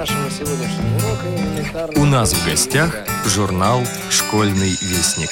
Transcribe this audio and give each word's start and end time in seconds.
нашего 0.00 0.30
сегодняшнего 0.30 0.96
урока 0.96 1.26
элементарно... 1.28 2.00
У 2.00 2.06
нас 2.06 2.32
в 2.32 2.46
гостях 2.46 2.96
журнал 3.26 3.82
«Школьный 4.08 4.70
вестник». 4.80 5.28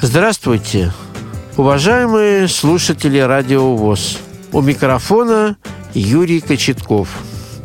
Здравствуйте, 0.00 0.92
уважаемые 1.56 2.48
слушатели 2.48 3.20
Радио 3.20 3.76
ВОЗ. 3.76 4.18
У 4.52 4.60
микрофона 4.60 5.56
Юрий 5.94 6.40
Кочетков. 6.40 7.08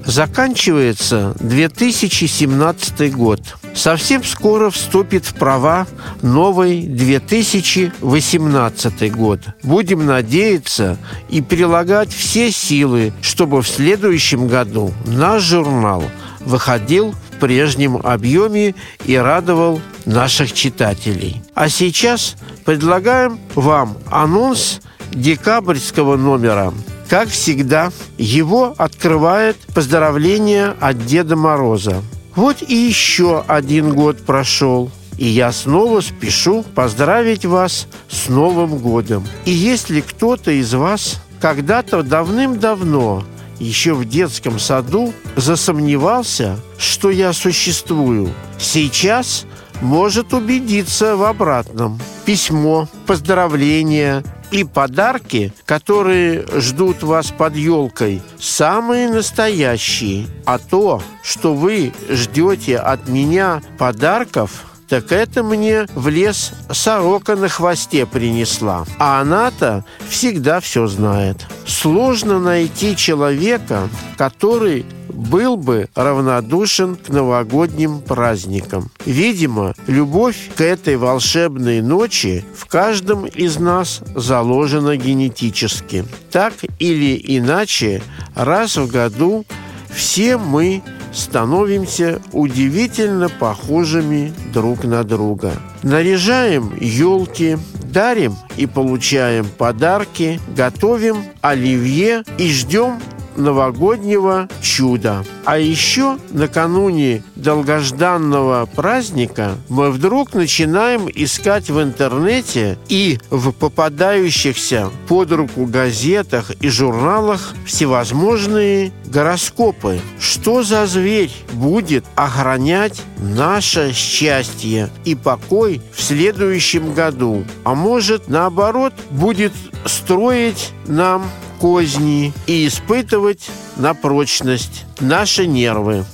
Заканчивается 0.05 1.35
2017 1.39 3.11
год. 3.15 3.58
Совсем 3.75 4.23
скоро 4.23 4.69
вступит 4.69 5.25
в 5.25 5.33
права 5.35 5.87
новый 6.21 6.81
2018 6.81 9.15
год. 9.15 9.39
Будем 9.63 10.05
надеяться 10.05 10.97
и 11.29 11.41
прилагать 11.41 12.13
все 12.13 12.51
силы, 12.51 13.13
чтобы 13.21 13.61
в 13.61 13.67
следующем 13.67 14.47
году 14.47 14.93
наш 15.05 15.43
журнал 15.43 16.03
выходил 16.39 17.13
в 17.31 17.39
прежнем 17.39 17.97
объеме 17.97 18.75
и 19.05 19.15
радовал 19.15 19.81
наших 20.05 20.53
читателей. 20.53 21.41
А 21.53 21.69
сейчас 21.69 22.35
предлагаем 22.65 23.39
вам 23.55 23.97
анонс 24.09 24.81
декабрьского 25.11 26.17
номера. 26.17 26.73
Как 27.07 27.29
всегда, 27.29 27.91
его 28.17 28.75
открывает 28.77 29.57
поздравление 29.73 30.75
от 30.79 31.05
Деда 31.05 31.35
Мороза. 31.35 32.03
Вот 32.39 32.61
и 32.61 32.73
еще 32.73 33.43
один 33.49 33.93
год 33.93 34.25
прошел, 34.25 34.89
и 35.17 35.27
я 35.27 35.51
снова 35.51 35.99
спешу 35.99 36.63
поздравить 36.73 37.43
вас 37.43 37.85
с 38.09 38.29
Новым 38.29 38.77
годом. 38.77 39.27
И 39.43 39.51
если 39.51 39.99
кто-то 39.99 40.49
из 40.49 40.73
вас 40.73 41.21
когда-то 41.41 42.01
давным-давно 42.01 43.25
еще 43.59 43.93
в 43.93 44.07
детском 44.07 44.57
саду 44.57 45.13
засомневался, 45.35 46.57
что 46.77 47.09
я 47.09 47.33
существую, 47.33 48.29
сейчас 48.57 49.45
может 49.81 50.33
убедиться 50.33 51.15
в 51.15 51.23
обратном. 51.23 51.99
Письмо, 52.25 52.87
поздравления 53.07 54.23
и 54.51 54.63
подарки, 54.63 55.53
которые 55.65 56.45
ждут 56.55 57.03
вас 57.03 57.31
под 57.31 57.55
елкой, 57.55 58.21
самые 58.39 59.09
настоящие. 59.09 60.27
А 60.45 60.57
то, 60.57 61.01
что 61.23 61.53
вы 61.53 61.93
ждете 62.09 62.77
от 62.77 63.07
меня 63.07 63.61
подарков, 63.77 64.65
так 64.89 65.11
это 65.11 65.43
мне 65.43 65.85
в 65.93 66.07
лес 66.07 66.51
сорока 66.71 67.35
на 67.35 67.47
хвосте 67.47 68.05
принесла. 68.07 68.85
А 68.97 69.21
она-то 69.21 69.85
всегда 70.07 70.59
все 70.59 70.87
знает. 70.87 71.45
Сложно 71.67 72.39
найти 72.39 72.95
человека, 72.95 73.87
который 74.17 74.85
был 75.07 75.57
бы 75.57 75.89
равнодушен 75.95 76.95
к 76.95 77.09
новогодним 77.09 78.01
праздникам. 78.01 78.89
Видимо, 79.05 79.73
любовь 79.85 80.49
к 80.55 80.61
этой 80.61 80.97
волшебной 80.97 81.81
ночи 81.81 82.43
в 82.55 82.65
каждом 82.65 83.25
из 83.25 83.57
нас 83.57 84.01
заложена 84.15 84.97
генетически. 84.97 86.05
Так 86.31 86.53
или 86.79 87.19
иначе, 87.37 88.01
раз 88.33 88.77
в 88.77 88.89
году 88.89 89.45
все 89.89 90.37
мы 90.37 90.81
становимся 91.11 92.21
удивительно 92.31 93.29
похожими 93.29 94.33
друг 94.53 94.83
на 94.83 95.03
друга. 95.03 95.51
Наряжаем 95.83 96.75
елки, 96.79 97.57
дарим 97.91 98.35
и 98.57 98.65
получаем 98.65 99.45
подарки, 99.57 100.39
готовим 100.55 101.23
оливье 101.41 102.23
и 102.37 102.51
ждем 102.51 102.99
новогоднего 103.39 104.47
чуда. 104.61 105.23
А 105.45 105.57
еще 105.57 106.17
накануне 106.29 107.23
долгожданного 107.35 108.67
праздника 108.67 109.55
мы 109.69 109.89
вдруг 109.91 110.33
начинаем 110.33 111.09
искать 111.13 111.69
в 111.69 111.81
интернете 111.81 112.77
и 112.89 113.17
в 113.29 113.51
попадающихся 113.51 114.89
под 115.07 115.31
руку 115.31 115.65
газетах 115.65 116.51
и 116.61 116.69
журналах 116.69 117.55
всевозможные 117.65 118.91
гороскопы. 119.05 119.99
Что 120.19 120.63
за 120.63 120.85
зверь 120.85 121.31
будет 121.53 122.05
охранять 122.15 123.01
наше 123.17 123.93
счастье 123.93 124.89
и 125.05 125.15
покой 125.15 125.81
в 125.93 126.01
следующем 126.01 126.93
году? 126.93 127.43
А 127.63 127.73
может, 127.73 128.27
наоборот, 128.27 128.93
будет 129.09 129.53
строить 129.85 130.71
нам 130.87 131.23
козни 131.59 132.33
и 132.47 132.67
испытывать 132.67 133.49
на 133.75 133.93
прочность 133.93 134.85
наши 134.99 135.45
нервы. 135.45 136.05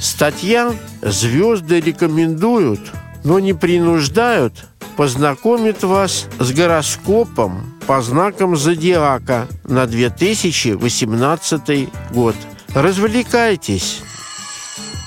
Статья 0.00 0.72
«Звезды 1.02 1.80
рекомендуют, 1.80 2.80
но 3.24 3.38
не 3.38 3.52
принуждают» 3.52 4.54
познакомит 4.96 5.84
вас 5.84 6.26
с 6.38 6.52
гороскопом 6.52 7.74
по 7.86 8.02
знакам 8.02 8.56
зодиака 8.56 9.48
на 9.64 9.86
2018 9.86 11.88
год. 12.12 12.36
Развлекайтесь! 12.74 14.00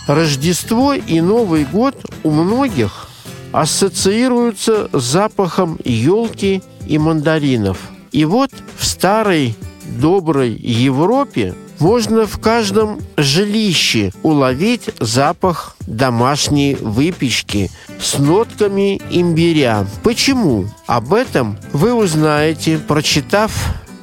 Рождество 0.08 0.94
и 0.94 1.22
Новый 1.22 1.66
год 1.66 1.96
у 2.24 2.32
многих 2.32 3.08
ассоциируются 3.52 4.90
с 4.92 5.04
запахом 5.04 5.80
елки 5.84 6.64
и 6.88 6.98
мандаринов– 6.98 7.78
и 8.16 8.24
вот 8.24 8.50
в 8.80 8.86
старой 8.86 9.58
доброй 10.00 10.52
Европе 10.52 11.54
можно 11.80 12.26
в 12.26 12.40
каждом 12.40 13.02
жилище 13.18 14.14
уловить 14.24 14.90
запах 15.02 15.76
домашней 15.86 16.76
выпечки 16.76 17.70
с 18.00 18.18
нотками 18.18 19.02
имбиря. 19.12 19.86
Почему? 20.02 20.64
Об 20.88 21.14
этом 21.14 21.58
вы 21.74 21.94
узнаете, 21.94 22.78
прочитав 22.78 23.52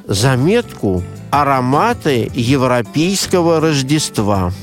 заметку 0.05 1.01
«Ароматы 1.31 2.29
европейского 2.35 3.59
Рождества». 3.59 4.53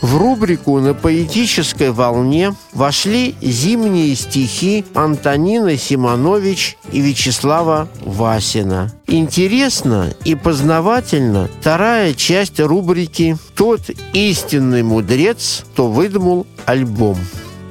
В 0.00 0.16
рубрику 0.16 0.78
«На 0.78 0.94
поэтической 0.94 1.90
волне» 1.90 2.54
вошли 2.72 3.34
зимние 3.42 4.14
стихи 4.14 4.84
Антонины 4.94 5.76
Симонович 5.76 6.78
и 6.92 7.00
Вячеслава 7.00 7.88
Васина. 8.02 8.92
Интересно 9.08 10.14
и 10.24 10.36
познавательно 10.36 11.50
вторая 11.60 12.14
часть 12.14 12.60
рубрики 12.60 13.36
«Тот 13.56 13.90
истинный 14.12 14.84
мудрец, 14.84 15.64
кто 15.72 15.88
выдумал 15.88 16.46
альбом». 16.64 17.16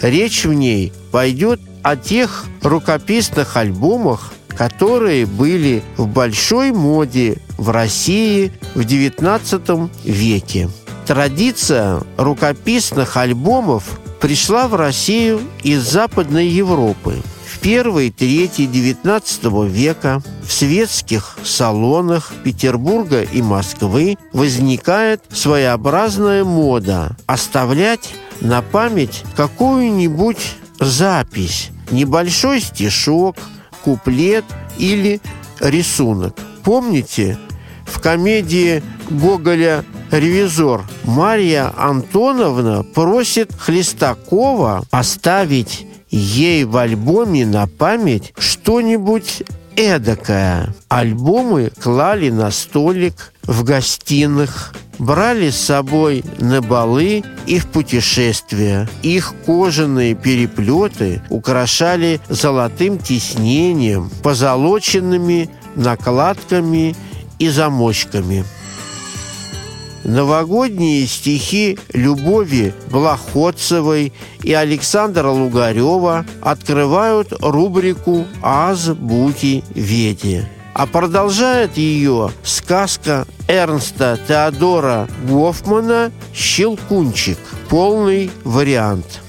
Речь 0.02 0.44
в 0.44 0.52
ней 0.52 0.92
пойдет 1.12 1.62
о 1.82 1.96
тех 1.96 2.46
рукописных 2.62 3.56
альбомах, 3.56 4.34
которые 4.50 5.26
были 5.26 5.82
в 5.96 6.08
большой 6.08 6.74
моде 6.74 7.38
в 7.58 7.70
России 7.70 8.52
в 8.76 8.82
XIX 8.82 9.90
веке. 10.04 10.68
Традиция 11.08 12.02
рукописных 12.18 13.16
альбомов 13.16 13.98
пришла 14.20 14.68
в 14.68 14.76
Россию 14.76 15.40
из 15.64 15.82
Западной 15.84 16.48
Европы. 16.48 17.22
В 17.46 17.60
первой 17.60 18.12
трети 18.12 18.64
XIX 18.64 19.70
века 19.70 20.22
в 20.46 20.52
светских 20.52 21.40
салонах 21.46 22.34
Петербурга 22.44 23.22
и 23.24 23.42
Москвы 23.42 24.18
возникает 24.34 25.24
своеобразная 25.32 26.44
мода 26.44 27.16
оставлять 27.26 28.14
на 28.42 28.62
память 28.62 29.24
какую-нибудь 29.38 30.56
запись, 30.82 31.70
небольшой 31.90 32.60
стишок, 32.60 33.38
куплет 33.82 34.44
или 34.78 35.22
рисунок. 35.62 36.38
Помните, 36.66 37.40
в 37.86 38.02
комедии 38.02 38.84
Гоголя 39.10 39.86
«Ревизор» 40.12 40.86
Мария 41.04 41.74
Антоновна 41.78 42.84
просит 42.84 43.52
Хлестакова 43.54 44.84
оставить 44.90 45.86
ей 46.10 46.64
в 46.64 46.78
альбоме 46.78 47.46
на 47.46 47.68
память 47.68 48.34
что-нибудь 48.38 49.44
эдакое. 49.76 50.74
Альбомы 50.88 51.72
клали 51.82 52.30
на 52.30 52.52
столик 52.52 53.34
в 53.44 53.64
гостиных, 53.66 54.74
брали 54.98 55.50
с 55.50 55.58
собой 55.58 56.24
на 56.40 56.62
балы 56.62 57.24
и 57.46 57.60
в 57.60 57.68
путешествия. 57.68 58.88
Их 59.04 59.34
кожаные 59.46 60.16
переплеты 60.16 61.22
украшали 61.30 62.22
золотым 62.30 62.98
тиснением, 62.98 64.10
позолоченными 64.24 65.50
накладками 65.76 66.96
и 67.40 67.50
замочками– 67.50 68.46
новогодние 70.08 71.06
стихи 71.06 71.78
Любови 71.94 72.74
Блоходцевой 72.90 74.14
и 74.42 74.54
Александра 74.54 75.30
Лугарева 75.30 76.26
открывают 76.42 77.34
рубрику 77.42 78.26
«Азбуки 78.42 79.64
Веди». 79.76 80.44
А 80.74 80.86
продолжает 80.86 81.76
ее 81.78 82.32
сказка 82.44 83.28
Эрнста 83.48 84.20
Теодора 84.28 85.08
Гофмана 85.28 86.12
«Щелкунчик». 86.34 87.38
Полный 87.68 88.32
вариант. 88.44 89.22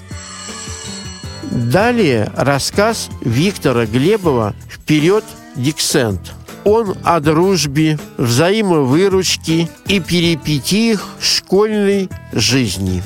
Далее 1.50 2.30
рассказ 2.36 3.08
Виктора 3.22 3.86
Глебова 3.86 4.54
«Вперед, 4.70 5.24
Диксент». 5.56 6.37
Он 6.64 6.96
о 7.04 7.20
дружбе, 7.20 7.98
взаимовыручке 8.16 9.68
и 9.86 10.00
перипетиях 10.00 11.06
школьной 11.20 12.08
жизни. 12.32 13.02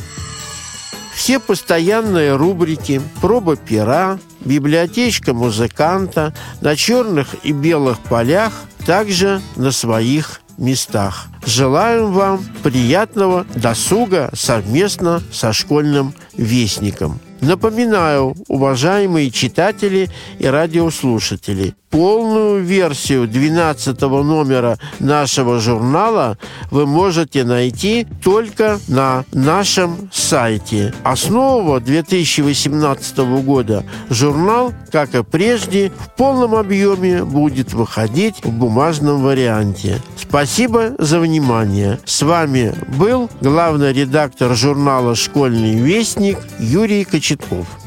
Все 1.15 1.39
постоянные 1.39 2.35
рубрики 2.35 3.01
«Проба 3.21 3.57
пера», 3.57 4.19
«Библиотечка 4.45 5.35
музыканта» 5.35 6.35
на 6.61 6.75
черных 6.75 7.37
и 7.45 7.53
белых 7.53 8.01
полях 8.01 8.53
также 8.85 9.41
на 9.55 9.71
своих 9.71 10.41
местах. 10.59 11.29
Желаем 11.47 12.13
вам 12.13 12.45
приятного 12.63 13.47
досуга 13.55 14.31
совместно 14.35 15.23
со 15.33 15.53
школьным 15.53 16.15
вестником. 16.37 17.21
Напоминаю, 17.41 18.35
уважаемые 18.49 19.31
читатели 19.31 20.11
и 20.39 20.47
радиослушатели, 20.47 21.75
полную 21.93 22.65
версию 22.65 23.29
12 23.29 24.01
номера 24.01 24.79
нашего 24.99 25.61
журнала 25.61 26.39
вы 26.71 26.87
можете 26.87 27.45
найти 27.45 28.07
только 28.25 28.81
на 28.89 29.25
нашем 29.33 30.11
сайте. 30.11 30.93
Основа 31.05 31.81
2018 31.81 33.19
года 33.45 33.85
журнал, 34.09 34.73
как 34.91 35.15
и 35.15 35.23
прежде, 35.23 35.91
в 35.91 36.17
полном 36.17 36.55
объеме 36.55 37.25
будет 37.25 37.75
выходить 37.75 38.43
в 38.43 38.51
бумажном 38.51 39.23
варианте. 39.23 40.01
Спасибо 40.17 40.95
за 40.99 41.21
внимание. 41.21 42.01
С 42.07 42.23
вами 42.23 42.75
был 42.97 43.31
главный 43.43 43.93
редактор 43.93 44.55
журнала 44.57 45.15
«Школьный 45.15 45.75
вестник» 45.75 46.39
Юрий 46.59 47.05
Кочетков. 47.05 47.82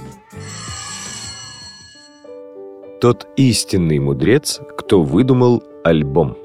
Тот 3.05 3.27
истинный 3.35 3.99
мудрец, 3.99 4.59
кто 4.79 5.03
выдумал 5.03 5.61
альбом. 5.83 6.35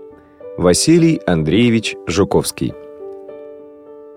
Василий 0.58 1.18
Андреевич 1.26 1.96
Жуковский. 2.06 2.74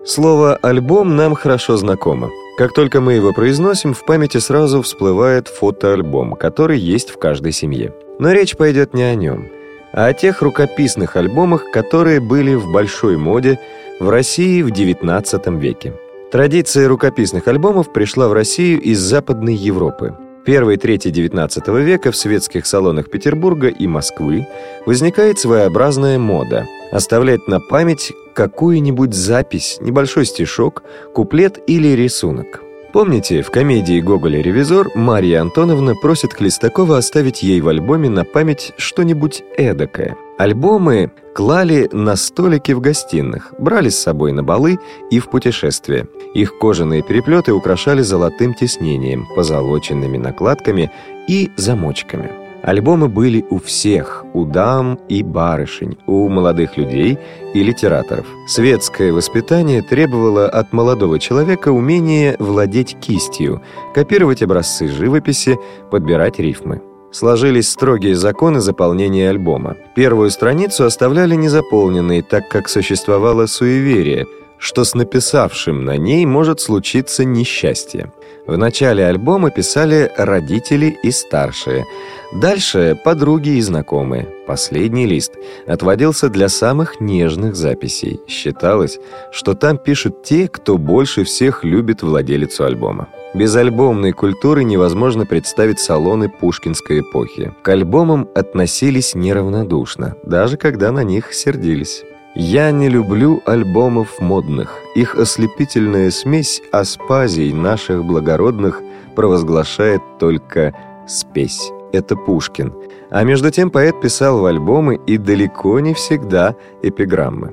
Слово 0.04 0.56
«альбом» 0.56 1.16
нам 1.16 1.34
хорошо 1.36 1.78
знакомо. 1.78 2.28
Как 2.58 2.74
только 2.74 3.00
мы 3.00 3.14
его 3.14 3.32
произносим, 3.32 3.94
в 3.94 4.04
памяти 4.04 4.36
сразу 4.36 4.82
всплывает 4.82 5.48
фотоальбом, 5.48 6.34
который 6.34 6.78
есть 6.78 7.08
в 7.08 7.18
каждой 7.18 7.52
семье. 7.52 7.94
Но 8.18 8.30
речь 8.30 8.58
пойдет 8.58 8.92
не 8.92 9.04
о 9.04 9.14
нем– 9.14 9.48
а 9.94 10.08
о 10.08 10.12
тех 10.12 10.42
рукописных 10.42 11.16
альбомах, 11.16 11.70
которые 11.72 12.20
были 12.20 12.56
в 12.56 12.70
большой 12.70 13.16
моде 13.16 13.58
в 14.00 14.10
России 14.10 14.60
в 14.60 14.68
XIX 14.68 15.58
веке. 15.58 15.94
Традиция 16.30 16.88
рукописных 16.88 17.48
альбомов 17.48 17.90
пришла 17.90 18.28
в 18.28 18.34
Россию 18.34 18.82
из 18.82 18.98
Западной 18.98 19.54
Европы. 19.54 20.14
Первой 20.44 20.76
трети 20.76 21.08
XIX 21.08 21.82
века 21.82 22.12
в 22.12 22.16
светских 22.16 22.66
салонах 22.66 23.08
Петербурга 23.10 23.68
и 23.68 23.86
Москвы 23.86 24.46
возникает 24.84 25.38
своеобразная 25.38 26.18
мода– 26.18 26.66
оставлять 26.92 27.48
на 27.48 27.60
память 27.60 28.12
какую-нибудь 28.34 29.14
запись, 29.14 29.78
небольшой 29.80 30.26
стишок, 30.26 30.82
куплет 31.14 31.58
или 31.66 31.88
рисунок. 31.88 32.62
Помните, 32.92 33.42
в 33.42 33.50
комедии 33.50 34.00
«Гоголя 34.00 34.40
ревизор» 34.40 34.90
Мария 34.94 35.40
Антоновна 35.40 35.94
просит 35.94 36.34
Хлестакова 36.34 36.98
оставить 36.98 37.42
ей 37.42 37.60
в 37.60 37.68
альбоме 37.68 38.08
на 38.08 38.24
память 38.24 38.72
что-нибудь 38.76 39.42
эдакое. 39.56 40.16
Альбомы 40.36 41.12
клали 41.32 41.88
на 41.92 42.16
столики 42.16 42.72
в 42.72 42.80
гостиных, 42.80 43.54
брали 43.58 43.88
с 43.88 43.98
собой 43.98 44.32
на 44.32 44.42
балы 44.42 44.80
и 45.08 45.20
в 45.20 45.30
путешествия. 45.30 46.08
Их 46.34 46.58
кожаные 46.58 47.02
переплеты 47.02 47.52
украшали 47.52 48.02
золотым 48.02 48.52
тиснением, 48.52 49.28
позолоченными 49.36 50.16
накладками 50.16 50.90
и 51.28 51.52
замочками. 51.56 52.32
Альбомы 52.64 53.08
были 53.08 53.46
у 53.48 53.60
всех, 53.60 54.24
у 54.32 54.44
дам 54.44 54.98
и 55.08 55.22
барышень, 55.22 55.98
у 56.06 56.28
молодых 56.28 56.78
людей 56.78 57.18
и 57.52 57.62
литераторов. 57.62 58.26
Светское 58.48 59.12
воспитание 59.12 59.82
требовало 59.82 60.48
от 60.48 60.72
молодого 60.72 61.20
человека 61.20 61.68
умения 61.68 62.34
владеть 62.40 62.96
кистью, 63.00 63.62
копировать 63.94 64.42
образцы 64.42 64.88
живописи, 64.88 65.58
подбирать 65.90 66.40
рифмы. 66.40 66.82
Сложились 67.14 67.70
строгие 67.70 68.16
законы 68.16 68.58
заполнения 68.58 69.30
альбома. 69.30 69.76
Первую 69.94 70.30
страницу 70.30 70.84
оставляли 70.84 71.36
незаполненной, 71.36 72.22
так 72.22 72.48
как 72.48 72.68
существовало 72.68 73.46
суеверие, 73.46 74.26
что 74.58 74.82
с 74.82 74.96
написавшим 74.96 75.84
на 75.84 75.96
ней 75.96 76.26
может 76.26 76.58
случиться 76.58 77.24
несчастье. 77.24 78.12
В 78.48 78.58
начале 78.58 79.06
альбома 79.06 79.52
писали 79.52 80.10
родители 80.16 80.98
и 81.04 81.12
старшие. 81.12 81.86
Дальше 82.32 82.98
подруги 83.04 83.50
и 83.50 83.60
знакомые. 83.60 84.26
Последний 84.48 85.06
лист 85.06 85.34
отводился 85.68 86.28
для 86.28 86.48
самых 86.48 87.00
нежных 87.00 87.54
записей. 87.54 88.18
Считалось, 88.26 88.98
что 89.30 89.54
там 89.54 89.78
пишут 89.78 90.24
те, 90.24 90.48
кто 90.48 90.78
больше 90.78 91.22
всех 91.22 91.62
любит 91.62 92.02
владелицу 92.02 92.64
альбома. 92.64 93.08
Без 93.34 93.56
альбомной 93.56 94.12
культуры 94.12 94.62
невозможно 94.62 95.26
представить 95.26 95.80
салоны 95.80 96.28
пушкинской 96.28 97.00
эпохи. 97.00 97.52
К 97.62 97.70
альбомам 97.70 98.28
относились 98.32 99.16
неравнодушно, 99.16 100.14
даже 100.22 100.56
когда 100.56 100.92
на 100.92 101.02
них 101.02 101.34
сердились. 101.34 102.04
Я 102.36 102.70
не 102.70 102.88
люблю 102.88 103.42
альбомов 103.44 104.20
модных. 104.20 104.78
Их 104.94 105.16
ослепительная 105.16 106.12
смесь 106.12 106.62
аспазий 106.70 107.52
наших 107.52 108.04
благородных 108.04 108.80
провозглашает 109.16 110.00
только 110.20 110.72
спесь. 111.08 111.72
Это 111.92 112.14
Пушкин. 112.14 112.72
А 113.10 113.24
между 113.24 113.50
тем 113.50 113.70
поэт 113.70 114.00
писал 114.00 114.40
в 114.40 114.46
альбомы 114.46 115.00
и 115.08 115.18
далеко 115.18 115.80
не 115.80 115.92
всегда 115.94 116.54
эпиграммы. 116.82 117.52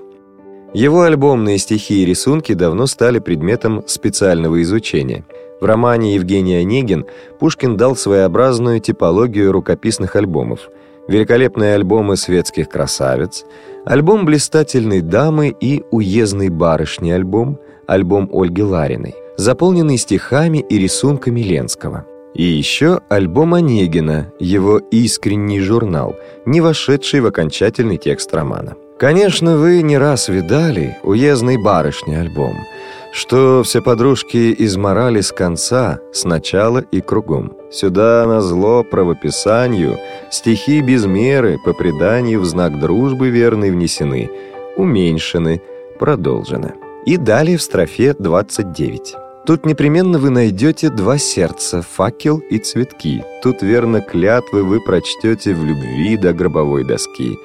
Его 0.74 1.02
альбомные 1.02 1.58
стихи 1.58 2.02
и 2.02 2.06
рисунки 2.06 2.54
давно 2.54 2.86
стали 2.86 3.20
предметом 3.20 3.84
специального 3.88 4.62
изучения. 4.62 5.26
В 5.62 5.66
романе 5.66 6.16
Евгений 6.16 6.56
Онегин 6.56 7.06
Пушкин 7.40 7.78
дал 7.78 7.96
своеобразную 7.96 8.80
типологию 8.80 9.52
рукописных 9.52 10.16
альбомов. 10.16 10.72
Великолепные 11.08 11.76
альбомы 11.76 12.18
светских 12.18 12.68
красавиц– 12.68 13.46
альбом 13.86 14.26
«Блистательной 14.26 15.02
дамы» 15.02 15.56
и 15.60 15.84
«Уездной 15.92 16.50
барышни» 16.50 17.12
альбом, 17.12 17.60
альбом 17.86 18.28
Ольги 18.34 18.64
Лариной, 18.64 19.14
заполненный 19.38 19.98
стихами 19.98 20.66
и 20.68 20.80
рисунками 20.80 21.42
Ленского. 21.42 22.06
И 22.34 22.44
еще 22.44 23.02
альбом 23.10 23.54
Онегина, 23.54 24.34
его 24.40 24.80
искренний 24.80 25.60
журнал, 25.60 26.16
не 26.46 26.60
вошедший 26.60 27.20
в 27.20 27.28
окончательный 27.28 27.98
текст 27.98 28.34
романа. 28.34 28.78
Конечно, 28.98 29.58
вы 29.58 29.84
не 29.84 29.98
раз 30.00 30.28
видали 30.28 30.98
«Уездной 31.04 31.58
барышни» 31.58 32.16
альбом– 32.16 32.56
что 33.12 33.64
все 33.64 33.82
подружки 33.82 34.56
изморали 34.58 35.22
с 35.22 35.32
конца, 35.32 36.00
сначала 36.14 36.80
и 36.80 37.02
кругом. 37.02 37.54
Сюда 37.72 38.26
на 38.26 38.42
зло 38.42 38.84
правописанию 38.84 39.98
стихи 40.32 40.82
без 40.82 41.06
меры 41.06 41.58
по 41.64 41.74
преданию 41.74 42.40
в 42.42 42.46
знак 42.46 42.80
дружбы 42.80 43.30
верной 43.30 43.72
внесены, 43.72 44.30
уменьшены, 44.78 45.62
продолжены. 46.00 46.74
И 47.06 47.18
далее 47.18 47.58
в 47.58 47.62
строфе 47.62 48.16
29. 48.18 49.16
Тут 49.46 49.66
непременно 49.66 50.20
вы 50.20 50.30
найдете 50.30 50.90
два 50.90 51.18
сердца, 51.18 51.82
факел 51.82 52.38
и 52.38 52.60
цветки. 52.60 53.24
Тут 53.42 53.64
верно 53.64 54.02
клятвы 54.02 54.64
вы 54.64 54.80
прочтете 54.80 55.54
в 55.54 55.66
любви 55.66 56.16
до 56.16 56.32
гробовой 56.32 56.86
доски. 56.86 57.38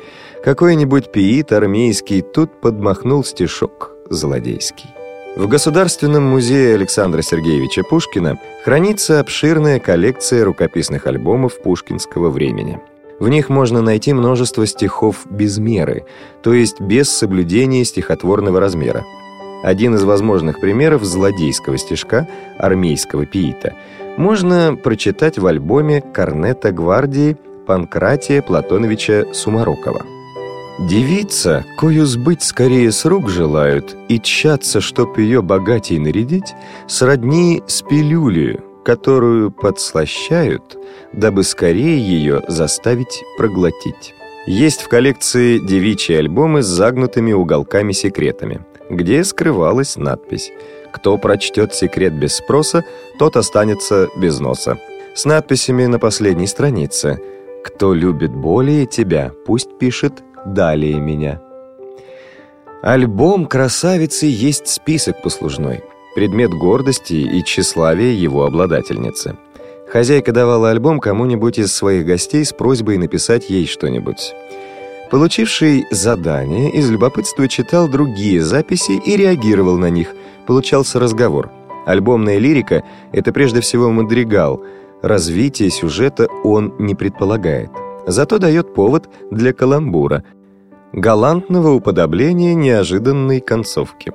Какой-нибудь 0.44 1.10
пиит 1.10 1.52
армейский 1.52 2.20
тут 2.20 2.60
подмахнул 2.60 3.24
стишок 3.24 3.92
злодейский. 4.10 4.95
В 5.36 5.48
Государственном 5.48 6.22
музее 6.22 6.76
Александра 6.76 7.20
Сергеевича 7.20 7.82
Пушкина 7.82 8.38
хранится 8.64 9.20
обширная 9.20 9.78
коллекция 9.78 10.46
рукописных 10.46 11.06
альбомов 11.06 11.60
пушкинского 11.60 12.30
времени. 12.30 12.80
В 13.20 13.28
них 13.28 13.50
можно 13.50 13.82
найти 13.82 14.14
множество 14.14 14.66
стихов 14.66 15.26
без 15.28 15.58
меры, 15.58 16.06
то 16.42 16.54
есть 16.54 16.80
без 16.80 17.10
соблюдения 17.10 17.84
стихотворного 17.84 18.60
размера. 18.60 19.04
Один 19.62 19.94
из 19.94 20.04
возможных 20.04 20.58
примеров 20.58 21.04
злодейского 21.04 21.76
стишка 21.76 22.26
армейского 22.58 23.26
пиита 23.26 23.74
можно 24.16 24.74
прочитать 24.74 25.38
в 25.38 25.46
альбоме 25.46 26.00
«Корнета 26.00 26.72
гвардии» 26.72 27.36
Панкратия 27.66 28.40
Платоновича 28.40 29.26
Сумарокова. 29.34 30.15
Девица, 30.78 31.64
кою 31.78 32.04
сбыть 32.04 32.42
скорее 32.42 32.92
с 32.92 33.06
рук 33.06 33.30
желают 33.30 33.96
И 34.08 34.20
тщаться, 34.20 34.82
чтоб 34.82 35.16
ее 35.16 35.40
богатей 35.40 35.98
нарядить, 35.98 36.54
Сродни 36.86 37.62
с 37.66 37.80
пилюлею, 37.80 38.62
которую 38.84 39.50
подслащают, 39.50 40.76
Дабы 41.14 41.44
скорее 41.44 41.98
ее 41.98 42.42
заставить 42.48 43.24
проглотить. 43.38 44.14
Есть 44.46 44.82
в 44.82 44.88
коллекции 44.88 45.58
девичьи 45.58 46.14
альбомы 46.14 46.62
с 46.62 46.66
загнутыми 46.66 47.32
уголками-секретами, 47.32 48.60
где 48.90 49.24
скрывалась 49.24 49.96
надпись 49.96 50.52
«Кто 50.92 51.18
прочтет 51.18 51.74
секрет 51.74 52.12
без 52.12 52.36
спроса, 52.36 52.84
тот 53.18 53.36
останется 53.36 54.08
без 54.16 54.38
носа». 54.38 54.78
С 55.14 55.24
надписями 55.24 55.86
на 55.86 55.98
последней 55.98 56.46
странице 56.46 57.18
«Кто 57.64 57.92
любит 57.92 58.32
более 58.32 58.86
тебя, 58.86 59.32
пусть 59.46 59.78
пишет 59.78 60.22
далее 60.52 61.00
меня». 61.00 61.40
Альбом 62.82 63.46
красавицы 63.46 64.26
есть 64.26 64.68
список 64.68 65.22
послужной, 65.22 65.82
предмет 66.14 66.50
гордости 66.52 67.14
и 67.14 67.42
тщеславия 67.42 68.12
его 68.12 68.44
обладательницы. 68.44 69.36
Хозяйка 69.88 70.32
давала 70.32 70.70
альбом 70.70 71.00
кому-нибудь 71.00 71.58
из 71.58 71.72
своих 71.72 72.06
гостей 72.06 72.44
с 72.44 72.52
просьбой 72.52 72.98
написать 72.98 73.50
ей 73.50 73.66
что-нибудь. 73.66 74.34
Получивший 75.10 75.86
задание 75.90 76.70
из 76.70 76.90
любопытства 76.90 77.46
читал 77.48 77.88
другие 77.88 78.42
записи 78.42 79.00
и 79.04 79.16
реагировал 79.16 79.78
на 79.78 79.88
них. 79.88 80.14
Получался 80.46 80.98
разговор. 80.98 81.50
Альбомная 81.86 82.38
лирика— 82.38 82.82
это 83.12 83.32
прежде 83.32 83.60
всего 83.60 83.90
мадригал. 83.90 84.62
Развитие 85.02 85.70
сюжета 85.70 86.26
он 86.42 86.74
не 86.78 86.94
предполагает. 86.96 87.70
Зато 88.06 88.38
дает 88.38 88.74
повод 88.74 89.08
для 89.30 89.52
каламбура, 89.52 90.24
галантного 90.96 91.72
уподобления 91.72 92.54
неожиданной 92.54 93.40
концовки. 93.40 94.12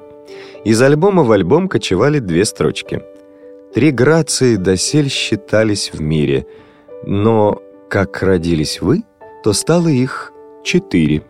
Из 0.65 0.81
альбома 0.81 1.23
в 1.23 1.31
альбом 1.31 1.67
кочевали 1.67 2.19
две 2.19 2.43
строчки. 2.43 3.03
Три 3.73 3.91
грации 3.91 4.55
досель 4.55 5.09
считались 5.09 5.91
в 5.93 6.01
мире, 6.01 6.47
но 7.05 7.61
как 7.87 8.21
родились 8.23 8.81
вы, 8.81 9.03
то 9.43 9.53
стало 9.53 9.87
их 9.87 10.33
четыре. 10.63 11.23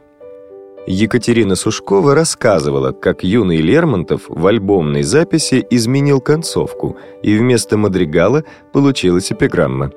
Екатерина 0.88 1.56
Сушкова 1.56 2.16
рассказывала, 2.16 2.92
как 2.92 3.24
юный 3.24 3.58
Лермонтов 3.58 4.24
в 4.28 4.48
альбомной 4.48 5.04
записи 5.04 5.66
изменил 5.70 6.22
концовку, 6.22 6.98
и 7.22 7.38
вместо 7.38 7.78
мадригала 7.78 8.44
получилась 8.72 9.32
эпиграмма. 9.32 9.92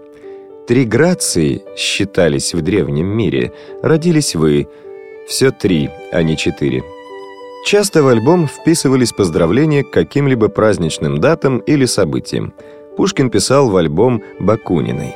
«Три 0.66 0.84
грации 0.84 1.62
считались 1.76 2.54
в 2.54 2.60
древнем 2.60 3.06
мире, 3.06 3.52
родились 3.82 4.34
вы, 4.34 4.68
все 5.26 5.50
три, 5.50 5.90
а 6.12 6.22
не 6.22 6.36
четыре». 6.36 6.82
Часто 7.64 8.02
в 8.02 8.08
альбом 8.08 8.46
вписывались 8.46 9.12
поздравления 9.12 9.84
к 9.84 9.90
каким-либо 9.90 10.48
праздничным 10.48 11.18
датам 11.18 11.58
или 11.58 11.86
событиям. 11.86 12.52
Пушкин 12.98 13.30
писал 13.30 13.70
в 13.70 13.76
альбом 13.76 14.22
Бакуниной. 14.38 15.14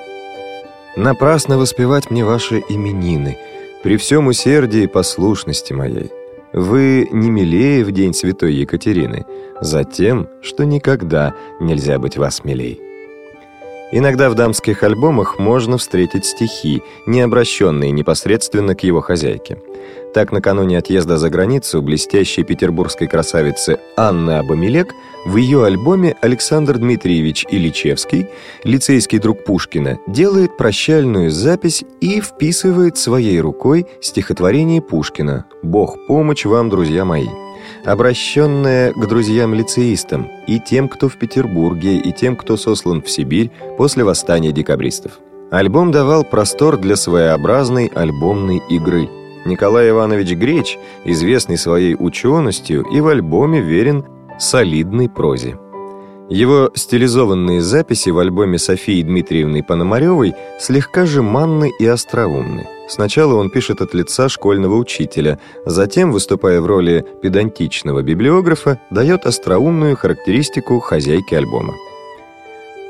«Напрасно 0.96 1.58
воспевать 1.58 2.10
мне 2.10 2.24
ваши 2.24 2.64
именины, 2.70 3.36
при 3.82 3.98
всем 3.98 4.28
усердии 4.28 4.84
и 4.84 4.86
послушности 4.86 5.74
моей. 5.74 6.10
Вы 6.54 7.06
не 7.12 7.30
милее 7.30 7.84
в 7.84 7.92
день 7.92 8.14
святой 8.14 8.54
Екатерины, 8.54 9.26
за 9.60 9.84
тем, 9.84 10.26
что 10.40 10.64
никогда 10.64 11.34
нельзя 11.60 11.98
быть 11.98 12.16
вас 12.16 12.44
милей». 12.44 12.87
Иногда 13.90 14.28
в 14.28 14.34
дамских 14.34 14.82
альбомах 14.82 15.38
можно 15.38 15.78
встретить 15.78 16.26
стихи, 16.26 16.82
не 17.06 17.22
обращенные 17.22 17.90
непосредственно 17.90 18.74
к 18.74 18.82
его 18.82 19.00
хозяйке. 19.00 19.58
Так, 20.12 20.30
накануне 20.30 20.78
отъезда 20.78 21.16
за 21.16 21.30
границу 21.30 21.80
блестящей 21.80 22.42
петербургской 22.42 23.06
красавицы 23.06 23.78
Анны 23.96 24.32
Абамелек 24.32 24.92
в 25.24 25.36
ее 25.36 25.64
альбоме 25.64 26.16
Александр 26.20 26.78
Дмитриевич 26.78 27.46
Ильичевский, 27.48 28.26
лицейский 28.62 29.18
друг 29.18 29.44
Пушкина, 29.44 29.98
делает 30.06 30.56
прощальную 30.56 31.30
запись 31.30 31.82
и 32.00 32.20
вписывает 32.20 32.98
своей 32.98 33.40
рукой 33.40 33.86
стихотворение 34.02 34.82
Пушкина 34.82 35.46
«Бог 35.62 35.96
помощь 36.06 36.44
вам, 36.44 36.68
друзья 36.68 37.04
мои», 37.04 37.28
обращенное 37.84 38.92
к 38.92 39.06
друзьям-лицеистам 39.06 40.28
и 40.46 40.60
тем, 40.60 40.88
кто 40.88 41.08
в 41.08 41.16
Петербурге, 41.16 41.96
и 41.96 42.12
тем, 42.12 42.36
кто 42.36 42.56
сослан 42.56 43.02
в 43.02 43.10
Сибирь 43.10 43.50
после 43.76 44.04
восстания 44.04 44.52
декабристов. 44.52 45.12
Альбом 45.50 45.90
давал 45.90 46.24
простор 46.24 46.76
для 46.76 46.96
своеобразной 46.96 47.86
альбомной 47.86 48.60
игры– 48.68 49.08
Николай 49.48 49.90
Иванович 49.90 50.32
Греч, 50.32 50.78
известный 51.04 51.56
своей 51.56 51.94
ученостью, 51.94 52.82
и 52.82 53.00
в 53.00 53.08
альбоме 53.08 53.60
верен 53.60 54.04
солидной 54.38 55.08
прозе. 55.08 55.58
Его 56.28 56.70
стилизованные 56.74 57.62
записи 57.62 58.10
в 58.10 58.18
альбоме 58.18 58.58
Софии 58.58 59.02
Дмитриевны 59.02 59.62
Пономаревой 59.62 60.34
слегка 60.60 61.06
жеманны 61.06 61.70
и 61.78 61.86
остроумны. 61.86 62.66
Сначала 62.88 63.34
он 63.34 63.50
пишет 63.50 63.82
от 63.82 63.92
лица 63.94 64.28
школьного 64.28 64.74
учителя, 64.76 65.38
затем, 65.66 66.10
выступая 66.10 66.60
в 66.60 66.66
роли 66.66 67.04
педантичного 67.22 68.02
библиографа, 68.02 68.80
дает 68.90 69.26
остроумную 69.26 69.96
характеристику 69.96 70.80
хозяйки 70.80 71.34
альбома. 71.34 71.74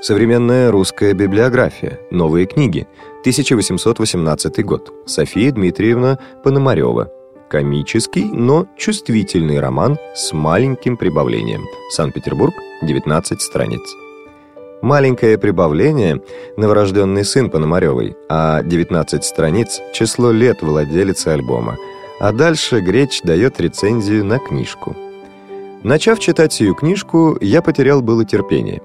Современная 0.00 0.70
русская 0.70 1.12
библиография. 1.12 1.98
Новые 2.12 2.46
книги. 2.46 2.86
1818 3.22 4.64
год. 4.64 4.92
София 5.06 5.50
Дмитриевна 5.50 6.20
Пономарева. 6.44 7.10
Комический, 7.50 8.24
но 8.24 8.68
чувствительный 8.76 9.58
роман 9.58 9.98
с 10.14 10.32
маленьким 10.32 10.96
прибавлением. 10.96 11.64
Санкт-Петербург, 11.90 12.54
19 12.82 13.40
страниц. 13.40 14.07
Маленькое 14.82 15.38
прибавление– 15.38 16.22
новорожденный 16.56 17.24
сын 17.24 17.50
Пономаревой, 17.50 18.16
а 18.28 18.62
19 18.62 19.24
страниц– 19.24 19.80
число 19.92 20.30
лет 20.30 20.62
владелицы 20.62 21.28
альбома. 21.28 21.76
А 22.20 22.32
дальше 22.32 22.80
Греч 22.80 23.22
дает 23.22 23.60
рецензию 23.60 24.24
на 24.24 24.38
книжку– 24.38 24.96
Начав 25.84 26.18
читать 26.18 26.52
сию 26.52 26.74
книжку, 26.74 27.38
я 27.40 27.62
потерял 27.62 28.02
было 28.02 28.24
терпение. 28.24 28.82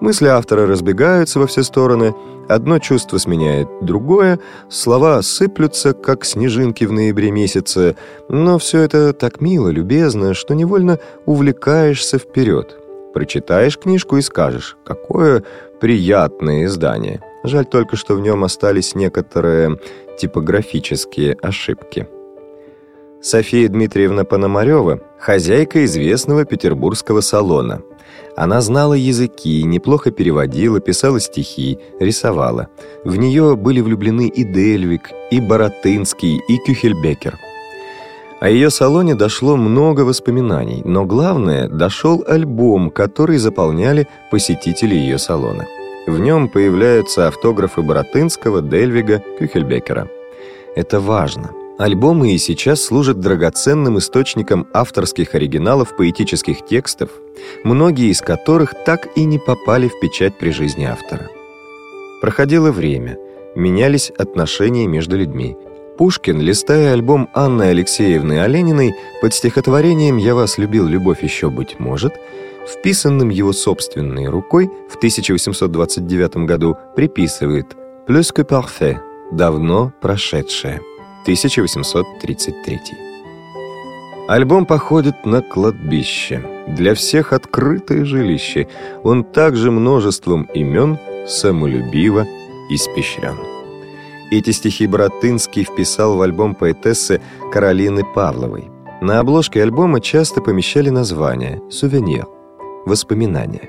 Мысли 0.00 0.28
автора 0.28 0.66
разбегаются 0.66 1.40
во 1.40 1.48
все 1.48 1.64
стороны, 1.64 2.14
одно 2.48 2.78
чувство 2.78 3.18
сменяет 3.18 3.68
другое, 3.82 4.38
слова 4.70 5.22
сыплются, 5.22 5.92
как 5.92 6.24
снежинки 6.24 6.84
в 6.84 6.92
ноябре 6.92 7.32
месяце, 7.32 7.96
но 8.28 8.58
все 8.58 8.80
это 8.82 9.12
так 9.12 9.40
мило, 9.40 9.68
любезно, 9.70 10.34
что 10.34 10.54
невольно 10.54 11.00
увлекаешься 11.24 12.18
вперед. 12.18 12.76
Прочитаешь 13.16 13.78
книжку 13.78 14.18
и 14.18 14.20
скажешь, 14.20 14.76
какое 14.84 15.42
приятное 15.80 16.66
издание. 16.66 17.22
Жаль 17.44 17.64
только, 17.64 17.96
что 17.96 18.14
в 18.14 18.20
нем 18.20 18.44
остались 18.44 18.94
некоторые 18.94 19.80
типографические 20.18 21.32
ошибки. 21.40 22.08
София 23.22 23.70
Дмитриевна 23.70 24.24
Пономарева– 24.24 25.00
хозяйка 25.18 25.86
известного 25.86 26.44
петербургского 26.44 27.22
салона. 27.22 27.80
Она 28.36 28.60
знала 28.60 28.92
языки, 28.92 29.62
неплохо 29.62 30.10
переводила, 30.10 30.80
писала 30.80 31.18
стихи, 31.18 31.78
рисовала. 31.98 32.68
В 33.02 33.16
нее 33.16 33.56
были 33.56 33.80
влюблены 33.80 34.28
и 34.28 34.44
Дельвик, 34.44 35.08
и 35.30 35.40
Боротынский, 35.40 36.36
и 36.36 36.58
Кюхельбекер. 36.66 37.38
О 38.40 38.48
ее 38.50 38.70
салоне 38.70 39.14
дошло 39.14 39.56
много 39.56 40.02
воспоминаний, 40.02 40.82
но 40.84 41.04
главное– 41.04 41.68
дошел 41.70 42.22
альбом, 42.26 42.90
который 42.90 43.38
заполняли 43.38 44.08
посетители 44.30 44.94
ее 44.94 45.18
салона. 45.18 45.66
В 46.06 46.18
нем 46.18 46.48
появляются 46.48 47.28
автографы 47.28 47.82
Боротынского, 47.82 48.62
Дельвига, 48.62 49.22
Кюхельбекера. 49.38 50.08
Это 50.76 51.00
важно– 51.00 51.50
Альбомы 51.78 52.32
и 52.32 52.38
сейчас 52.38 52.82
служат 52.82 53.20
драгоценным 53.20 53.98
источником 53.98 54.66
авторских 54.72 55.34
оригиналов 55.34 55.94
поэтических 55.94 56.64
текстов, 56.64 57.10
многие 57.64 58.10
из 58.10 58.22
которых 58.22 58.72
так 58.86 59.08
и 59.14 59.24
не 59.24 59.38
попали 59.38 59.88
в 59.88 60.00
печать 60.00 60.38
при 60.38 60.50
жизни 60.52 60.84
автора. 60.84 61.28
Проходило 62.22 62.72
время, 62.72 63.18
менялись 63.54 64.10
отношения 64.16 64.86
между 64.86 65.18
людьми. 65.18 65.54
Пушкин, 65.96 66.40
листая 66.40 66.92
альбом 66.92 67.28
Анны 67.32 67.64
Алексеевны 67.64 68.40
Олениной 68.40 68.94
под 69.22 69.32
стихотворением 69.32 70.18
«Я 70.18 70.34
вас 70.34 70.58
любил, 70.58 70.86
любовь 70.86 71.22
еще 71.22 71.48
быть 71.48 71.78
может», 71.78 72.12
вписанным 72.66 73.30
его 73.30 73.52
собственной 73.52 74.28
рукой 74.28 74.70
в 74.90 74.96
1829 74.96 76.36
году 76.46 76.76
приписывает 76.94 77.76
«Plus 78.06 78.34
que 78.34 78.46
parfait»— 78.46 78.98
«давно 79.32 79.92
прошедшее». 80.00 80.80
1833. 81.22 82.80
Альбом 84.28 84.66
походит 84.66 85.24
на 85.24 85.40
кладбище. 85.40 86.42
Для 86.68 86.94
всех 86.94 87.32
открытое 87.32 88.04
жилище. 88.04 88.68
Он 89.02 89.24
также 89.24 89.70
множеством 89.70 90.48
имен 90.54 90.98
самолюбиво 91.26 92.26
испещрен. 92.70 93.55
Эти 94.30 94.50
стихи 94.50 94.88
Боротынский 94.88 95.62
вписал 95.62 96.16
в 96.16 96.22
альбом 96.22 96.56
поэтессы 96.56 97.20
Каролины 97.52 98.02
Павловой. 98.04 98.70
На 99.00 99.20
обложке 99.20 99.62
альбома 99.62 100.00
часто 100.00 100.40
помещали 100.40 100.88
название 100.90 101.62
«Сувенир»— 101.70 102.26
«Воспоминания». 102.86 103.68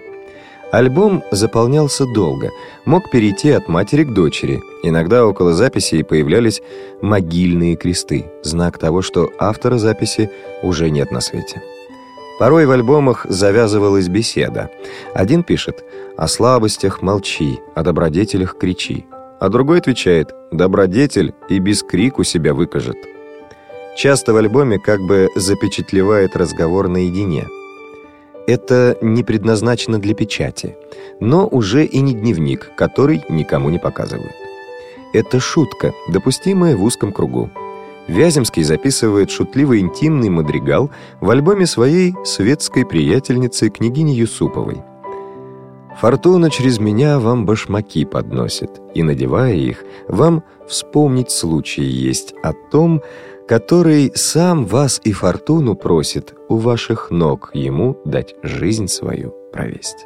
Альбом 0.72 1.24
заполнялся 1.32 2.06
долго, 2.06 2.52
мог 2.86 3.10
перейти 3.12 3.52
от 3.52 3.70
матери 3.70 4.04
к 4.04 4.14
дочери. 4.14 4.62
Иногда 4.84 5.26
около 5.28 5.54
записей 5.54 6.04
появлялись 6.04 6.62
могильные 7.02 7.76
кресты, 7.76 8.26
знак 8.44 8.78
того, 8.80 9.02
что 9.02 9.30
автора 9.38 9.78
записи 9.78 10.30
уже 10.64 10.90
нет 10.90 11.12
на 11.12 11.22
свете. 11.22 11.62
Порой 12.40 12.66
в 12.66 12.72
альбомах 12.72 13.26
завязывалась 13.30 14.10
беседа. 14.10 14.70
Один 15.14 15.44
пишет 15.44 15.86
«О 16.18 16.28
слабостях 16.28 17.02
молчи, 17.02 17.60
о 17.76 17.84
добродетелях 17.84 18.58
кричи», 18.58 19.06
а 19.40 19.50
другой 19.50 19.80
отвечает 19.80 20.34
«Добродетель 20.52 21.34
и 21.50 21.60
без 21.60 21.84
крику 21.84 22.24
себя 22.24 22.54
выкажет». 22.54 22.98
Часто 23.98 24.34
в 24.34 24.38
альбоме 24.38 24.80
как 24.80 25.00
бы 25.02 25.30
запечатлевает 25.36 26.36
разговор 26.36 26.88
наедине– 26.88 27.48
это 28.48 28.98
не 29.02 29.24
предназначено 29.24 30.00
для 30.00 30.16
печати, 30.16 30.78
но 31.20 31.46
уже 31.46 31.84
и 31.84 32.00
не 32.00 32.14
дневник, 32.14 32.72
который 32.78 33.22
никому 33.28 33.70
не 33.70 33.78
показывают. 33.78 34.32
Это 35.14 35.42
шутка, 35.42 35.92
допустимая 36.08 36.78
в 36.78 36.84
узком 36.84 37.12
кругу. 37.12 37.52
Вяземский 38.08 38.64
записывает 38.64 39.32
шутливый 39.32 39.82
интимный 39.82 40.30
мадригал 40.30 40.90
в 41.20 41.30
альбоме 41.30 41.66
своей 41.66 42.16
светской 42.24 42.86
приятельницы 42.86 43.70
княгини 43.70 44.12
Юсуповой. 44.12 44.82
«Фортуна 46.00 46.50
через 46.50 46.80
меня 46.80 47.20
вам 47.20 47.46
башмаки 47.46 48.06
подносит, 48.06 48.70
и, 48.94 49.04
надевая 49.04 49.54
их, 49.54 49.84
вам 50.08 50.44
вспомнить 50.68 51.32
случай 51.32 51.84
есть 51.84 52.36
о 52.44 52.54
том, 52.54 53.02
который 53.48 54.12
сам 54.14 54.66
вас 54.66 55.02
и 55.04 55.12
фортуну 55.12 55.76
просит 55.76 56.36
у 56.50 56.58
ваших 56.58 57.10
ног 57.12 57.50
ему 57.54 57.98
дать 58.06 58.36
жизнь 58.44 58.88
свою 58.88 59.34
провесть. 59.52 60.06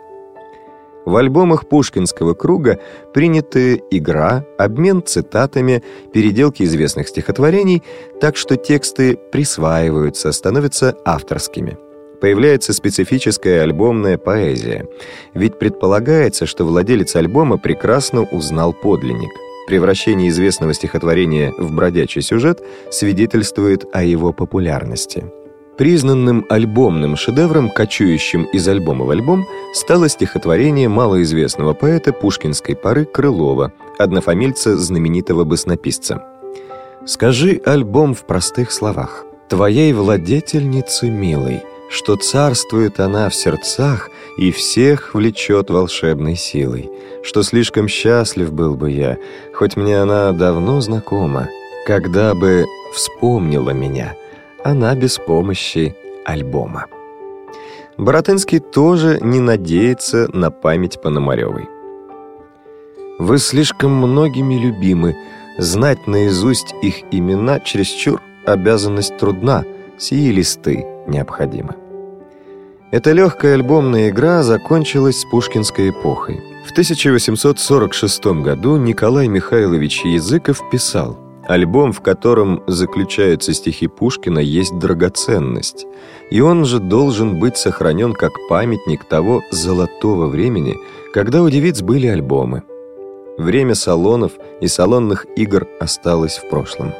В 1.04 1.16
альбомах 1.16 1.68
Пушкинского 1.68 2.36
круга 2.36 2.80
приняты 3.14 3.82
игра, 3.90 4.46
обмен 4.60 5.04
цитатами, 5.04 5.84
переделки 6.14 6.62
известных 6.64 7.08
стихотворений, 7.08 7.82
так 8.22 8.38
что 8.38 8.56
тексты 8.56 9.18
присваиваются, 9.32 10.32
становятся 10.32 10.96
авторскими. 11.04 11.78
Появляется 12.22 12.72
специфическая 12.72 13.64
альбомная 13.64 14.18
поэзия, 14.18 14.88
ведь 15.34 15.60
предполагается, 15.60 16.46
что 16.46 16.64
владелец 16.64 17.16
альбома 17.16 17.58
прекрасно 17.58 18.22
узнал 18.24 18.74
подлинник– 18.74 19.32
Превращение 19.72 20.28
известного 20.28 20.74
стихотворения 20.74 21.54
в 21.58 21.72
бродячий 21.72 22.22
сюжет 22.22 22.62
свидетельствует 22.90 23.86
о 23.94 24.04
его 24.04 24.34
популярности. 24.34 25.32
Признанным 25.78 26.46
альбомным 26.50 27.16
шедевром, 27.16 27.70
кочующим 27.70 28.44
из 28.52 28.68
альбома 28.68 29.06
в 29.06 29.12
альбом, 29.12 29.46
стало 29.74 30.10
стихотворение 30.10 30.90
малоизвестного 30.90 31.74
поэта 31.74 32.12
пушкинской 32.12 32.76
поры 32.76 33.06
Крылова, 33.06 33.72
однофамильца 33.98 34.78
знаменитого 34.78 35.44
баснописца. 35.46 36.22
«Скажи 37.06 37.62
альбом 37.64 38.14
в 38.14 38.26
простых 38.26 38.72
словах. 38.72 39.26
Твоей 39.48 39.94
владетельницы 39.94 41.10
милой, 41.10 41.62
что 41.92 42.16
царствует 42.16 43.00
она 43.00 43.30
в 43.30 43.36
сердцах 43.36 44.10
и 44.38 44.52
всех 44.52 45.14
влечет 45.14 45.70
волшебной 45.70 46.36
силой, 46.36 46.90
что 47.22 47.44
слишком 47.44 47.88
счастлив 47.88 48.52
был 48.54 48.76
бы 48.76 48.92
я, 48.92 49.18
хоть 49.54 49.76
мне 49.76 50.00
она 50.00 50.32
давно 50.32 50.80
знакома, 50.80 51.50
когда 51.86 52.34
бы 52.34 52.66
вспомнила 52.94 53.72
меня, 53.72 54.16
она 54.64 54.96
без 54.96 55.18
помощи 55.18 55.96
альбома. 56.26 56.88
Боротынский 57.98 58.60
тоже 58.60 59.20
не 59.22 59.40
надеется 59.40 60.30
на 60.34 60.50
память 60.50 61.02
Пономаревой. 61.02 61.68
Вы 63.20 63.38
слишком 63.38 63.94
многими 63.94 64.56
любимы, 64.56 65.18
знать 65.58 66.08
наизусть 66.08 66.74
их 66.82 67.04
имена 67.12 67.60
чересчур 67.60 68.22
обязанность 68.46 69.18
трудна, 69.18 69.66
сии 70.00 70.32
листы 70.32 70.86
необходимы. 71.06 71.81
Эта 72.92 73.14
легкая 73.14 73.54
альбомная 73.54 74.10
игра 74.10 74.44
закончилась 74.44 75.22
с 75.22 75.24
пушкинской 75.24 75.92
эпохой. 75.92 76.42
В 76.68 76.72
1846 76.72 78.26
году 78.44 78.76
Николай 78.76 79.30
Михайлович 79.30 80.04
Языков 80.04 80.62
писал 80.70 81.18
«Альбом, 81.48 81.94
в 81.94 82.02
котором 82.02 82.62
заключаются 82.68 83.54
стихи 83.54 83.88
Пушкина, 83.88 84.40
есть 84.40 84.78
драгоценность, 84.78 85.86
и 86.32 86.42
он 86.42 86.66
же 86.66 86.80
должен 86.80 87.40
быть 87.40 87.56
сохранен 87.56 88.12
как 88.12 88.34
памятник 88.50 89.06
того 89.06 89.42
золотого 89.52 90.28
времени, 90.28 90.76
когда 91.14 91.44
у 91.44 91.50
девиц 91.50 91.82
были 91.82 92.08
альбомы. 92.08 92.64
Время 93.38 93.74
салонов 93.74 94.34
и 94.60 94.68
салонных 94.68 95.26
игр 95.38 95.66
осталось 95.80 96.36
в 96.36 96.50
прошлом». 96.50 96.92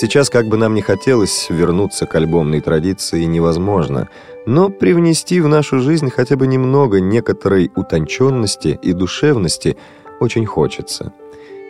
Сейчас, 0.00 0.30
как 0.30 0.46
бы 0.46 0.56
нам 0.56 0.74
ни 0.74 0.80
хотелось 0.80 1.50
вернуться 1.50 2.06
к 2.06 2.14
альбомной 2.14 2.60
традиции, 2.60 3.24
невозможно, 3.24 4.08
но 4.46 4.68
привнести 4.68 5.40
в 5.40 5.48
нашу 5.48 5.80
жизнь 5.80 6.08
хотя 6.08 6.36
бы 6.36 6.46
немного 6.46 7.00
некоторой 7.00 7.72
утонченности 7.74 8.78
и 8.80 8.92
душевности 8.92 9.76
очень 10.20 10.46
хочется. 10.46 11.12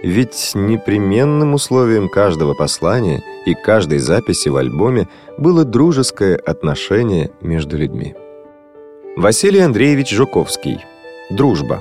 Ведь 0.03 0.51
непременным 0.53 1.55
условием 1.55 2.11
каждого 2.11 2.53
послания 2.53 3.23
и 3.47 3.55
каждой 3.55 3.97
записи 3.97 4.51
в 4.51 4.57
альбоме 4.57 5.09
было 5.39 5.65
дружеское 5.65 6.37
отношение 6.37 7.31
между 7.41 7.79
людьми. 7.79 8.15
Василий 9.17 9.61
Андреевич 9.61 10.11
Жуковский. 10.11 10.85
Дружба. 11.31 11.81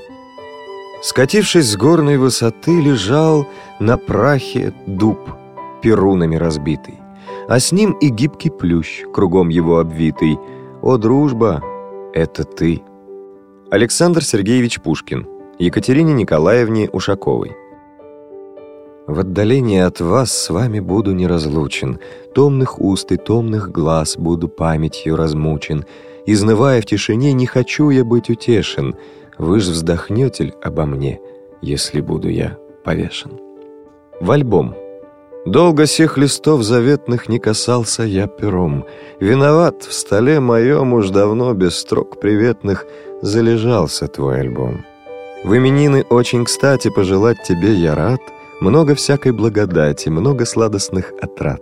Скатившись 1.04 1.70
с 1.70 1.76
горной 1.76 2.18
высоты, 2.18 2.80
лежал 2.80 3.46
на 3.82 3.98
прахе 3.98 4.74
дуб, 4.86 5.37
перунами 5.82 6.36
разбитый, 6.36 7.00
а 7.48 7.60
с 7.60 7.72
ним 7.72 7.92
и 7.94 8.10
гибкий 8.10 8.50
плющ, 8.50 9.04
кругом 9.14 9.50
его 9.50 9.80
обвитый– 9.80 10.38
«О, 10.82 10.98
дружба, 10.98 11.62
это 12.14 12.44
ты!» 12.44 12.82
Александр 13.72 14.24
Сергеевич 14.24 14.80
Пушкин 14.80 15.28
Екатерине 15.58 16.14
Николаевне 16.14 16.88
Ушаковой. 16.90 17.58
В 19.08 19.20
отдалении 19.20 19.80
от 19.80 20.00
вас 20.00 20.32
с 20.32 20.50
вами 20.50 20.80
буду 20.80 21.14
неразлучен, 21.14 22.00
Томных 22.36 22.80
уст 22.80 23.12
и 23.12 23.18
томных 23.18 23.72
глаз 23.72 24.18
буду 24.18 24.48
памятью 24.48 25.16
размучен, 25.16 25.86
Изнывая 26.28 26.82
в 26.82 26.86
тишине, 26.86 27.34
не 27.34 27.48
хочу 27.48 27.90
я 27.90 28.06
быть 28.06 28.30
утешен, 28.30 28.96
Вы 29.40 29.60
ж 29.60 29.70
вздохнете 29.70 30.54
обо 30.62 30.86
мне, 30.86 31.20
если 31.62 32.02
буду 32.02 32.30
я 32.30 32.58
повешен. 32.84 33.32
В 34.22 34.30
альбом 34.30 34.76
Долго 35.48 35.86
сих 35.86 36.18
листов 36.18 36.62
заветных 36.62 37.30
не 37.30 37.40
касался 37.40 38.04
я 38.04 38.28
пером. 38.28 38.84
Виноват, 39.22 39.84
в 39.84 39.94
столе 39.94 40.42
моем 40.42 40.94
уж 40.94 41.10
давно 41.10 41.54
без 41.54 41.78
строк 41.78 42.20
приветных 42.20 42.86
залежался 43.22 44.10
твой 44.10 44.42
альбом. 44.42 44.84
В 45.46 45.56
именины 45.56 46.06
очень 46.10 46.44
кстати 46.44 46.90
пожелать 46.90 47.44
тебе 47.48 47.74
я 47.76 47.96
рад, 47.96 48.20
много 48.60 48.94
всякой 48.94 49.32
благодати, 49.32 50.10
много 50.10 50.46
сладостных 50.46 51.14
отрад. 51.22 51.62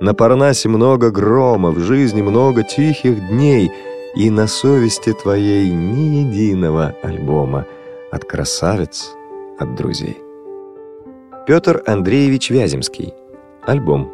На 0.00 0.14
Парнасе 0.14 0.70
много 0.70 1.10
грома, 1.10 1.70
в 1.70 1.80
жизни 1.80 2.22
много 2.22 2.62
тихих 2.62 3.28
дней, 3.28 3.70
и 4.16 4.30
на 4.30 4.46
совести 4.46 5.12
твоей 5.12 5.70
ни 5.70 6.20
единого 6.20 6.94
альбома 7.02 7.66
от 8.10 8.24
красавиц, 8.24 9.10
от 9.58 9.74
друзей. 9.74 10.16
Петр 11.46 11.82
Андреевич 11.86 12.50
Вяземский. 12.50 13.17
Альбом. 13.68 14.10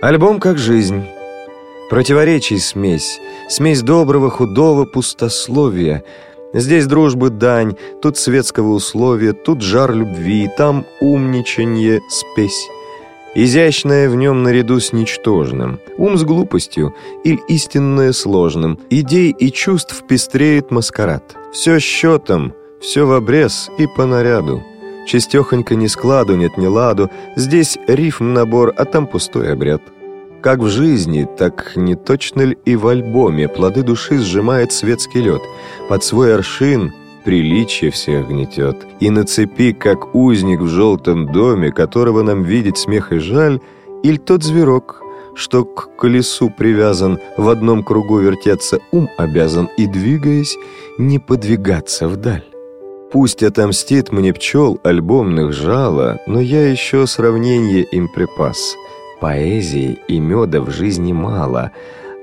Альбом 0.00 0.40
как 0.40 0.56
жизнь. 0.56 1.04
Противоречий 1.90 2.56
смесь. 2.56 3.20
Смесь 3.50 3.82
доброго, 3.82 4.30
худого, 4.30 4.86
пустословия. 4.86 6.02
Здесь 6.54 6.86
дружбы 6.86 7.28
дань, 7.28 7.76
тут 8.00 8.16
светского 8.16 8.68
условия, 8.68 9.34
тут 9.34 9.60
жар 9.60 9.92
любви, 9.92 10.48
там 10.56 10.86
умничанье, 11.00 12.00
спесь. 12.08 12.70
Изящное 13.34 14.08
в 14.08 14.16
нем 14.16 14.42
наряду 14.42 14.80
с 14.80 14.94
ничтожным, 14.94 15.78
ум 15.98 16.16
с 16.16 16.24
глупостью 16.24 16.94
или 17.24 17.38
истинное 17.48 18.14
сложным, 18.14 18.78
идей 18.88 19.30
и 19.38 19.52
чувств 19.52 20.04
пестреет 20.08 20.70
маскарад. 20.70 21.36
Все 21.52 21.78
счетом, 21.80 22.54
все 22.80 23.06
в 23.06 23.12
обрез 23.12 23.68
и 23.76 23.86
по 23.86 24.06
наряду. 24.06 24.62
Чистехонько 25.06 25.74
ни 25.74 25.86
складу, 25.86 26.36
нет 26.36 26.56
ни 26.56 26.66
ладу, 26.66 27.10
здесь 27.36 27.78
рифм 27.86 28.32
набор, 28.32 28.72
а 28.76 28.84
там 28.84 29.06
пустой 29.06 29.52
обряд. 29.52 29.82
Как 30.42 30.58
в 30.58 30.68
жизни, 30.68 31.28
так 31.38 31.72
не 31.76 31.94
точно 31.94 32.42
ли 32.42 32.58
и 32.64 32.74
в 32.74 32.86
альбоме 32.88 33.48
плоды 33.48 33.82
души 33.82 34.18
сжимает 34.18 34.72
светский 34.72 35.20
лед. 35.20 35.42
Под 35.88 36.02
свой 36.02 36.34
аршин 36.34 36.92
приличие 37.24 37.90
всех 37.90 38.28
гнетет. 38.28 38.76
И 39.00 39.10
на 39.10 39.24
цепи, 39.24 39.72
как 39.72 40.14
узник 40.14 40.60
в 40.60 40.66
желтом 40.66 41.30
доме, 41.30 41.70
которого 41.70 42.22
нам 42.22 42.42
видеть 42.42 42.78
смех 42.78 43.12
и 43.12 43.18
жаль, 43.18 43.60
или 44.02 44.16
тот 44.16 44.42
зверок, 44.42 45.02
что 45.34 45.64
к 45.64 45.96
колесу 45.96 46.50
привязан, 46.50 47.18
в 47.36 47.48
одном 47.48 47.82
кругу 47.82 48.18
вертеться 48.18 48.80
ум 48.90 49.08
обязан 49.16 49.68
и, 49.76 49.86
двигаясь, 49.86 50.56
не 50.98 51.18
подвигаться 51.18 52.08
вдаль. 52.08 52.51
Пусть 53.12 53.42
отомстит 53.42 54.10
мне 54.10 54.32
пчел 54.32 54.80
альбомных 54.82 55.52
жало, 55.52 56.18
но 56.26 56.40
я 56.40 56.70
еще 56.70 57.06
сравнение 57.06 57.82
им 57.82 58.08
припас. 58.08 58.74
Поэзии 59.20 59.98
и 60.08 60.18
меда 60.18 60.62
в 60.62 60.70
жизни 60.70 61.12
мало, 61.12 61.72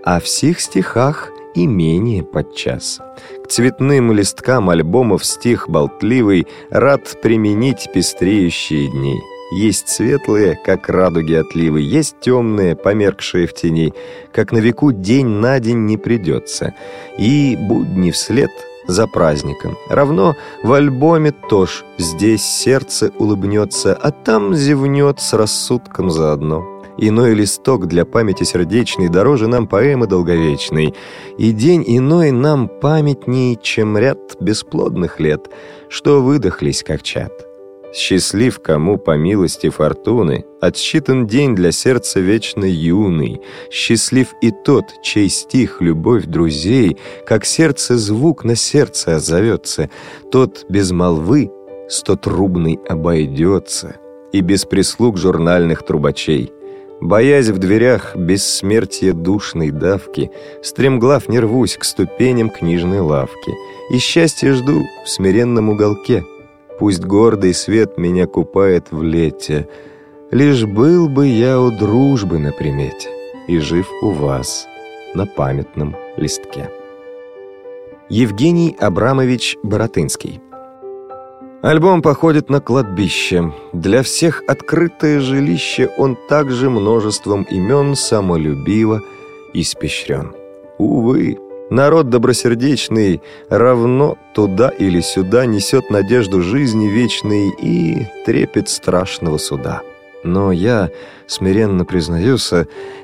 а 0.03 0.19
в 0.19 0.27
сих 0.27 0.59
стихах 0.59 1.31
и 1.53 1.67
менее 1.67 2.23
подчас. 2.23 2.99
К 3.43 3.47
цветным 3.47 4.11
листкам 4.11 4.71
альбомов 4.71 5.23
стих 5.25 5.69
болтливый 5.69 6.47
рад 6.71 7.21
применить 7.21 7.89
пестреющие 7.93 8.89
дни. 8.89 9.19
Есть 9.51 9.89
светлые, 9.89 10.59
как 10.63 10.89
радуги 10.89 11.33
отливы, 11.33 11.81
есть 11.81 12.19
темные, 12.19 12.75
померкшие 12.75 13.45
в 13.45 13.53
тени, 13.53 13.93
как 14.31 14.51
на 14.51 14.57
веку 14.57 14.91
день 14.91 15.27
на 15.27 15.59
день 15.59 15.85
не 15.85 15.97
придется. 15.97 16.73
И 17.17 17.57
будни 17.59 18.11
вслед 18.11 18.51
за 18.89 19.07
праздником. 19.07 19.77
Равно 19.87 20.35
в 20.63 20.73
альбоме 20.73 21.31
тоже 21.31 21.83
здесь 21.97 22.43
сердце 22.43 23.11
улыбнется, 23.17 23.93
а 23.93 24.11
там 24.11 24.55
зевнет 24.55 25.19
с 25.19 25.33
рассудком 25.33 26.09
заодно. 26.09 26.65
Иной 26.97 27.33
листок 27.33 27.87
для 27.87 28.03
памяти 28.03 28.43
сердечной 28.43 29.07
Дороже 29.07 29.47
нам 29.47 29.67
поэмы 29.67 30.05
долговечной. 30.05 30.93
И 31.37 31.51
день 31.51 31.83
иной 31.87 32.31
нам 32.31 32.67
памятней, 32.67 33.57
чем 33.61 33.97
ряд 33.97 34.35
бесплодных 34.41 35.19
лет, 35.19 35.49
Что 35.87 36.21
выдохлись, 36.21 36.83
как 36.83 37.01
чад. 37.01 37.48
Счастлив, 37.93 38.59
кому 38.59 38.97
по 38.97 39.17
милости 39.17 39.69
фортуны 39.69 40.45
Отсчитан 40.61 41.25
день 41.25 41.55
для 41.55 41.71
сердца 41.71 42.19
вечно 42.19 42.65
юный. 42.65 43.41
Счастлив 43.71 44.27
и 44.41 44.51
тот, 44.51 44.85
чей 45.01 45.29
стих 45.29 45.81
любовь 45.81 46.25
друзей, 46.25 46.97
Как 47.25 47.45
сердце 47.45 47.97
звук 47.97 48.43
на 48.43 48.55
сердце 48.55 49.15
отзовется, 49.15 49.89
Тот 50.31 50.65
без 50.69 50.91
молвы 50.91 51.51
стотрубный 51.89 52.79
обойдется 52.87 53.95
И 54.31 54.41
без 54.41 54.65
прислуг 54.65 55.17
журнальных 55.17 55.83
трубачей— 55.83 56.51
Боясь 57.01 57.47
в 57.47 57.57
дверях 57.59 58.15
бессмертия 58.15 59.13
душной 59.13 59.71
давки, 59.71 60.31
Стремглав 60.61 61.29
не 61.29 61.39
рвусь 61.39 61.77
к 61.77 61.85
ступеням 61.85 62.49
книжной 62.49 62.99
лавки, 62.99 63.53
И 63.91 63.99
счастье 63.99 64.53
жду 64.53 64.83
в 65.05 65.09
смиренном 65.09 65.69
уголке. 65.69 66.25
Пусть 66.79 67.03
гордый 67.03 67.53
свет 67.53 67.97
меня 67.97 68.25
купает 68.25 68.91
в 68.91 69.03
лете, 69.03 69.67
Лишь 70.31 70.63
был 70.63 71.09
бы 71.09 71.27
я 71.27 71.59
у 71.59 71.71
дружбы 71.71 72.39
на 72.39 72.51
примете 72.51 73.09
И 73.47 73.57
жив 73.59 73.89
у 74.01 74.11
вас 74.11 74.67
на 75.13 75.25
памятном 75.25 75.95
листке. 76.15 76.69
Евгений 78.09 78.77
Абрамович 78.79 79.57
Боротынский 79.61 80.41
Альбом 81.61 82.01
походит 82.01 82.49
на 82.49 82.61
кладбище. 82.61 83.51
Для 83.73 84.01
всех 84.01 84.43
открытое 84.47 85.19
жилище 85.19 85.89
он 85.97 86.17
также 86.29 86.69
множеством 86.69 87.43
имен 87.43 87.95
самолюбиво 87.95 89.01
испещрен. 89.53 90.33
Увы, 90.77 91.37
народ 91.69 92.09
добросердечный 92.09 93.21
равно 93.49 94.17
туда 94.33 94.69
или 94.69 95.01
сюда 95.01 95.45
несет 95.45 95.89
надежду 95.89 96.41
жизни 96.41 96.87
вечной 96.87 97.49
и 97.49 98.07
трепет 98.25 98.69
страшного 98.69 99.37
суда. 99.37 99.81
Но 100.23 100.51
я, 100.51 100.89
смиренно 101.27 101.85
признаюсь, 101.85 102.51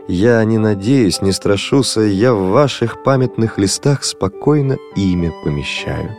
я 0.08 0.44
не 0.44 0.58
надеюсь, 0.58 1.22
не 1.22 1.32
страшуся, 1.32 2.02
я 2.02 2.34
в 2.34 2.50
ваших 2.50 3.04
памятных 3.04 3.58
листах 3.58 4.04
спокойно 4.04 4.78
имя 4.96 5.32
помещаю. 5.44 6.12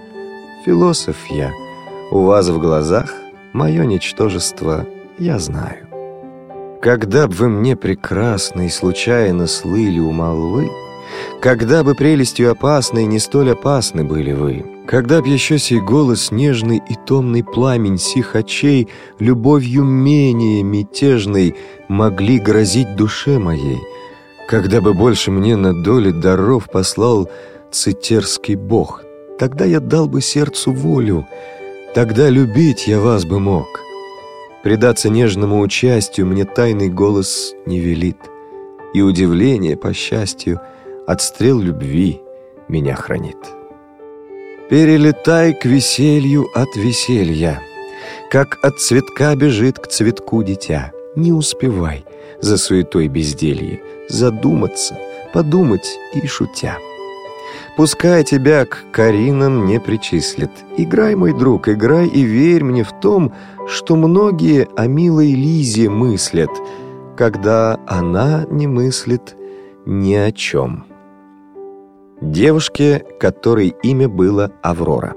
Философ 0.64 1.16
я— 1.30 1.52
у 2.12 2.20
вас 2.20 2.48
в 2.48 2.60
глазах 2.60 3.12
мое 3.52 3.84
ничтожество 3.84 4.86
я 5.18 5.40
знаю. 5.40 5.88
Когда 6.80 7.26
б 7.26 7.34
вы 7.34 7.48
мне 7.48 7.74
прекрасны 7.74 8.66
и 8.66 8.70
случайно 8.70 9.48
слыли 9.48 9.98
у 9.98 10.12
молвы, 10.12 10.70
когда 11.40 11.84
бы 11.84 11.94
прелестью 11.94 12.50
опасной 12.50 13.06
не 13.06 13.18
столь 13.18 13.52
опасны 13.52 14.04
были 14.04 14.32
вы, 14.32 14.64
когда 14.86 15.20
б 15.20 15.28
еще 15.28 15.58
сей 15.58 15.80
голос 15.80 16.30
нежный 16.30 16.82
и 16.88 16.94
томный 17.06 17.44
пламень 17.44 17.98
сих 17.98 18.36
очей 18.36 18.88
любовью 19.18 19.84
менее 19.84 20.62
мятежной 20.62 21.56
могли 21.88 22.38
грозить 22.38 22.96
душе 22.96 23.38
моей, 23.38 23.78
когда 24.48 24.80
бы 24.80 24.94
больше 24.94 25.30
мне 25.30 25.56
на 25.56 25.72
доле 25.72 26.12
даров 26.12 26.70
послал 26.70 27.28
цитерский 27.70 28.54
бог, 28.54 29.02
тогда 29.38 29.64
я 29.64 29.80
дал 29.80 30.08
бы 30.08 30.20
сердцу 30.20 30.72
волю, 30.72 31.26
Тогда 31.96 32.28
любить 32.28 32.86
я 32.86 33.00
вас 33.00 33.24
бы 33.24 33.40
мог. 33.40 33.80
Предаться 34.62 35.08
нежному 35.08 35.60
участию 35.60 36.26
мне 36.26 36.44
тайный 36.44 36.90
голос 36.90 37.54
не 37.64 37.80
велит. 37.80 38.18
И 38.92 39.00
удивление, 39.00 39.78
по 39.78 39.94
счастью, 39.94 40.60
отстрел 41.06 41.60
любви 41.60 42.20
меня 42.68 42.94
хранит. 42.94 43.38
Перелетай 44.68 45.54
к 45.54 45.64
веселью 45.64 46.48
от 46.54 46.74
веселья, 46.76 47.62
Как 48.30 48.58
от 48.62 48.80
цветка 48.80 49.36
бежит 49.36 49.78
к 49.78 49.86
цветку 49.86 50.42
дитя. 50.42 50.92
Не 51.14 51.32
успевай 51.32 52.04
за 52.40 52.58
суетой 52.58 53.08
безделье 53.08 53.80
Задуматься, 54.08 54.98
подумать 55.32 55.98
и 56.12 56.26
шутя. 56.26 56.78
Пускай 57.76 58.24
тебя 58.24 58.64
к 58.64 58.84
Каринам 58.90 59.66
не 59.66 59.78
причислят. 59.78 60.50
Играй, 60.76 61.14
мой 61.14 61.32
друг, 61.32 61.68
играй 61.68 62.06
и 62.08 62.22
верь 62.22 62.64
мне 62.64 62.82
в 62.82 63.00
том, 63.00 63.32
что 63.68 63.96
многие 63.96 64.66
о 64.76 64.86
милой 64.86 65.32
Лизе 65.32 65.88
мыслят, 65.88 66.50
когда 67.16 67.78
она 67.86 68.46
не 68.50 68.66
мыслит 68.66 69.36
ни 69.84 70.14
о 70.14 70.32
чем. 70.32 70.95
Девушке, 72.20 73.04
которой 73.20 73.74
имя 73.82 74.08
было 74.08 74.50
Аврора. 74.62 75.14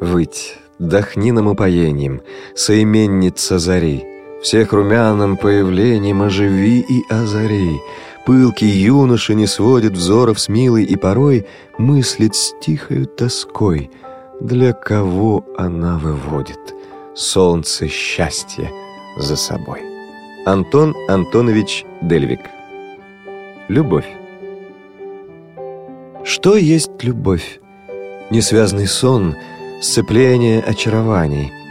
Выть, 0.00 0.56
дохни 0.78 1.32
нам 1.32 1.48
упоением, 1.48 2.22
соименница 2.54 3.58
зари, 3.58 4.02
всех 4.42 4.72
румяным 4.72 5.36
появлением 5.36 6.22
оживи 6.22 6.80
и 6.80 7.02
озари, 7.10 7.78
Пылкий 8.24 8.68
юноша 8.68 9.34
не 9.34 9.46
сводит 9.46 9.92
взоров 9.92 10.38
с 10.38 10.48
милой 10.48 10.84
и 10.84 10.96
порой 10.96 11.46
мыслит 11.76 12.36
с 12.36 12.54
тихою 12.60 13.06
тоской, 13.06 13.90
для 14.40 14.72
кого 14.72 15.44
она 15.58 15.98
выводит 15.98 16.60
солнце 17.14 17.88
счастья 17.88 18.70
за 19.18 19.36
собой. 19.36 19.80
Антон 20.46 20.94
Антонович 21.08 21.84
Дельвик 22.00 22.40
Любовь 23.68 24.06
Что 26.34 26.56
есть 26.56 27.02
любовь? 27.02 27.60
Несвязный 28.30 28.86
сон, 28.86 29.36
сцепление 29.82 30.62
очарований— 30.62 31.52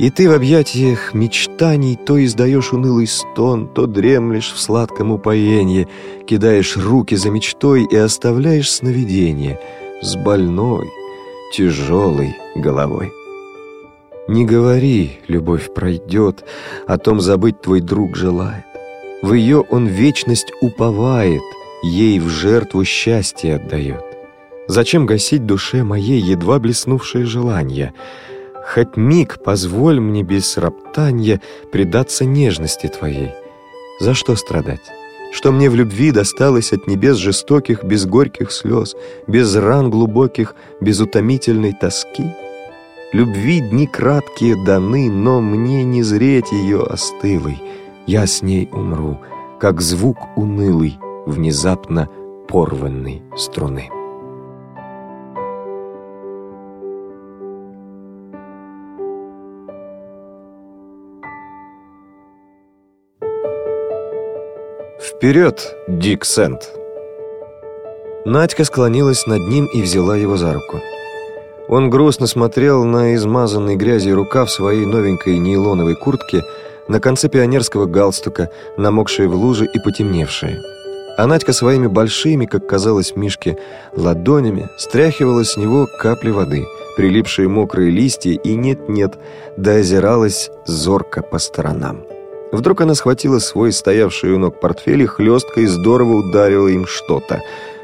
и 0.00 0.10
ты 0.10 0.28
в 0.28 0.32
объятиях 0.32 1.14
мечтаний 1.14 1.94
то 1.94 2.24
издаешь 2.24 2.72
унылый 2.72 3.06
стон, 3.06 3.68
то 3.68 3.86
дремлешь 3.86 4.50
в 4.52 4.58
сладком 4.58 5.12
упоении, 5.12 5.86
кидаешь 6.26 6.76
руки 6.76 7.14
за 7.14 7.30
мечтой 7.30 7.84
и 7.84 7.96
оставляешь 7.96 8.72
сновидение 8.72 9.60
с 10.02 10.16
больной, 10.16 10.88
тяжелой 11.54 12.34
головой. 12.56 13.12
Не 14.26 14.44
говори, 14.44 15.20
любовь 15.28 15.72
пройдет, 15.72 16.44
о 16.88 16.98
том 16.98 17.20
забыть 17.20 17.60
твой 17.60 17.80
друг 17.80 18.16
желает. 18.16 18.64
В 19.22 19.34
ее 19.34 19.60
он 19.60 19.86
вечность 19.86 20.50
уповает, 20.62 21.42
ей 21.82 22.18
в 22.20 22.28
жертву 22.28 22.84
счастье 22.84 23.56
отдает. 23.56 24.04
Зачем 24.68 25.06
гасить 25.06 25.46
душе 25.46 25.82
моей 25.82 26.20
едва 26.20 26.58
блеснувшие 26.58 27.24
желания— 27.24 27.94
Хоть 28.72 28.96
миг 28.96 29.42
позволь 29.42 29.98
мне 29.98 30.22
без 30.22 30.56
роптанья 30.56 31.40
предаться 31.72 32.24
нежности 32.24 32.86
твоей. 32.86 33.30
За 33.98 34.14
что 34.14 34.36
страдать? 34.36 34.92
Что 35.32 35.50
мне 35.50 35.68
в 35.68 35.74
любви 35.74 36.12
досталось 36.12 36.72
от 36.72 36.86
небес 36.86 37.16
жестоких, 37.16 37.82
без 37.82 38.06
горьких 38.06 38.52
слез, 38.52 38.94
без 39.26 39.56
ран 39.56 39.90
глубоких, 39.90 40.54
без 40.80 41.00
утомительной 41.00 41.72
тоски? 41.72 42.24
Любви 43.12 43.60
дни 43.60 43.88
краткие 43.88 44.56
даны, 44.64 45.10
но 45.10 45.40
мне 45.40 45.82
не 45.82 46.04
зреть 46.04 46.52
ее 46.52 46.84
остылой. 46.84 47.60
Я 48.06 48.26
с 48.26 48.40
ней 48.40 48.68
умру, 48.70 49.18
как 49.58 49.80
звук 49.80 50.16
унылый, 50.36 50.96
внезапно 51.26 52.08
порванной 52.48 53.22
струны. 53.36 53.90
«Вперед, 65.00 65.76
Дик 65.86 66.24
Сент!» 66.24 66.70
Надька 68.24 68.64
склонилась 68.64 69.26
над 69.26 69.40
ним 69.48 69.66
и 69.66 69.82
взяла 69.82 70.16
его 70.16 70.36
за 70.36 70.54
руку. 70.54 70.80
Он 71.68 71.88
грустно 71.88 72.26
смотрел 72.26 72.84
на 72.84 73.14
измазанный 73.14 73.76
грязью 73.76 74.16
рукав 74.16 74.50
своей 74.50 74.86
новенькой 74.86 75.38
нейлоновой 75.38 75.94
куртки, 75.94 76.42
на 76.88 77.00
конце 77.00 77.28
пионерского 77.28 77.86
галстука, 77.86 78.50
намокшие 78.76 79.28
в 79.28 79.34
луже 79.34 79.66
и 79.66 79.78
потемневшие. 79.78 80.58
А 81.20 81.26
Надька 81.26 81.52
своими 81.52 81.86
большими, 81.86 82.46
как 82.46 82.66
казалось 82.66 83.14
Мишке, 83.14 83.58
ладонями 83.94 84.70
стряхивала 84.78 85.44
с 85.44 85.58
него 85.58 85.86
капли 85.86 86.30
воды, 86.30 86.64
прилипшие 86.96 87.46
мокрые 87.46 87.90
листья, 87.90 88.30
и 88.30 88.54
нет-нет, 88.54 89.18
да 89.58 89.72
озиралась 89.72 90.50
зорко 90.64 91.20
по 91.20 91.38
сторонам. 91.38 92.06
Вдруг 92.52 92.80
она 92.80 92.94
схватила 92.94 93.38
свой 93.38 93.70
стоявший 93.72 94.32
у 94.32 94.38
ног 94.38 94.60
портфель 94.60 95.02
и 95.02 95.06
хлестко 95.06 95.60
и 95.60 95.66
здорово 95.66 96.14
ударила 96.14 96.68
им 96.68 96.86
что-то. 96.86 97.42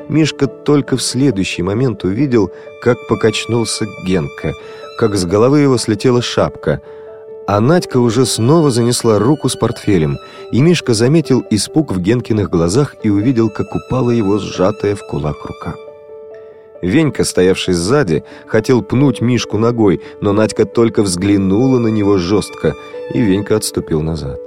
Мишка 0.08 0.46
только 0.46 0.96
в 0.96 1.02
следующий 1.02 1.62
момент 1.62 2.04
увидел, 2.04 2.50
как 2.80 2.96
покачнулся 3.06 3.84
Генка, 4.06 4.54
как 4.98 5.14
с 5.14 5.26
головы 5.26 5.60
его 5.60 5.76
слетела 5.76 6.22
шапка. 6.22 6.80
А 7.46 7.60
Надька 7.60 7.98
уже 7.98 8.26
снова 8.26 8.70
занесла 8.70 9.18
руку 9.18 9.48
с 9.48 9.54
портфелем, 9.54 10.18
и 10.50 10.60
Мишка 10.60 10.94
заметил 10.94 11.44
испуг 11.50 11.92
в 11.92 12.00
Генкиных 12.00 12.50
глазах 12.50 12.96
и 13.04 13.08
увидел, 13.08 13.50
как 13.50 13.74
упала 13.74 14.10
его 14.10 14.38
сжатая 14.38 14.96
в 14.96 15.06
кулак 15.06 15.44
рука. 15.44 15.74
Венька, 16.82 17.24
стоявший 17.24 17.74
сзади, 17.74 18.24
хотел 18.46 18.82
пнуть 18.82 19.20
Мишку 19.20 19.58
ногой, 19.58 20.00
но 20.20 20.32
Надька 20.32 20.64
только 20.64 21.02
взглянула 21.02 21.78
на 21.78 21.88
него 21.88 22.18
жестко, 22.18 22.74
и 23.14 23.20
Венька 23.20 23.56
отступил 23.56 24.02
назад. 24.02 24.40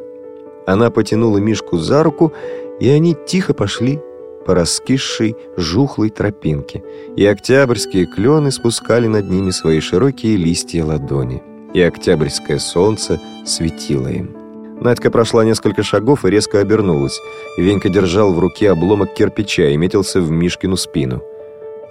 Она 0.67 0.91
потянула 0.91 1.37
Мишку 1.37 1.77
за 1.77 2.03
руку, 2.03 2.33
и 2.79 2.89
они 2.89 3.15
тихо 3.25 3.53
пошли 3.53 3.99
по 4.45 4.55
раскисшей, 4.55 5.35
жухлой 5.57 6.09
тропинке, 6.09 6.83
и 7.15 7.25
октябрьские 7.25 8.05
клены 8.05 8.51
спускали 8.51 9.07
над 9.07 9.29
ними 9.29 9.51
свои 9.51 9.79
широкие 9.79 10.37
листья 10.37 10.83
ладони, 10.83 11.43
и 11.73 11.81
октябрьское 11.81 12.59
солнце 12.59 13.19
светило 13.45 14.07
им. 14.07 14.35
Надька 14.81 15.11
прошла 15.11 15.43
несколько 15.43 15.83
шагов 15.83 16.23
и 16.23 16.29
резко 16.29 16.59
обернулась, 16.59 17.19
Венька 17.57 17.89
держал 17.89 18.33
в 18.33 18.39
руке 18.39 18.71
обломок 18.71 19.13
кирпича 19.13 19.69
и 19.69 19.77
метился 19.77 20.21
в 20.21 20.31
Мишкину 20.31 20.77
спину. 20.77 21.21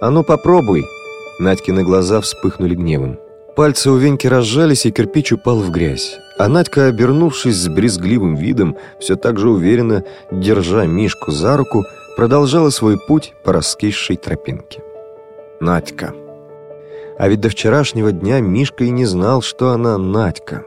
«А 0.01 0.09
ну 0.09 0.23
попробуй!» 0.23 0.85
Надькины 1.39 1.83
глаза 1.83 2.19
вспыхнули 2.19 2.75
гневом. 2.75 3.19
Пальцы 3.55 3.91
у 3.91 3.97
Веньки 3.97 4.25
разжались, 4.25 4.85
и 4.85 4.91
кирпич 4.91 5.33
упал 5.33 5.59
в 5.59 5.69
грязь. 5.69 6.17
А 6.37 6.47
Надька, 6.47 6.85
обернувшись 6.85 7.57
с 7.57 7.67
брезгливым 7.67 8.35
видом, 8.35 8.77
все 8.99 9.15
так 9.15 9.37
же 9.37 9.49
уверенно, 9.49 10.03
держа 10.31 10.85
Мишку 10.85 11.31
за 11.31 11.57
руку, 11.57 11.85
продолжала 12.15 12.69
свой 12.69 12.97
путь 12.97 13.33
по 13.43 13.51
раскисшей 13.53 14.15
тропинке. 14.15 14.81
Надька. 15.59 16.13
А 17.19 17.27
ведь 17.27 17.41
до 17.41 17.49
вчерашнего 17.49 18.13
дня 18.13 18.39
Мишка 18.39 18.85
и 18.85 18.89
не 18.89 19.05
знал, 19.05 19.41
что 19.41 19.71
она 19.71 19.97
Надька. 19.97 20.63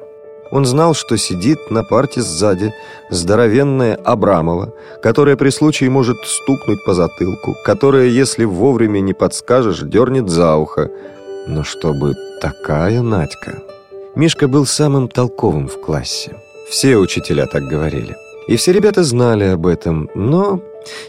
Он 0.51 0.67
знал, 0.67 0.93
что 0.93 1.17
сидит 1.17 1.71
на 1.71 1.83
парте 1.83 2.21
сзади 2.21 2.75
здоровенная 3.09 3.95
Абрамова, 3.95 4.75
которая 5.03 5.37
при 5.37 5.49
случае 5.49 5.89
может 5.89 6.19
стукнуть 6.27 6.85
по 6.85 6.93
затылку, 6.93 7.57
которая, 7.65 8.05
если 8.05 8.45
вовремя 8.45 9.01
не 9.01 9.15
подскажешь, 9.15 9.81
дернет 9.81 10.29
за 10.29 10.57
ухо. 10.57 10.91
Но 11.47 11.65
чтобы 11.65 12.15
такая 12.41 13.01
Надька... 13.01 13.63
Мишка 14.15 14.47
был 14.47 14.67
самым 14.67 15.09
толковым 15.09 15.69
в 15.69 15.81
классе. 15.81 16.37
Все 16.69 16.99
учителя 16.99 17.47
так 17.47 17.63
говорили. 17.63 18.15
И 18.47 18.57
все 18.57 18.73
ребята 18.73 19.05
знали 19.05 19.45
об 19.45 19.67
этом, 19.67 20.11
но 20.15 20.61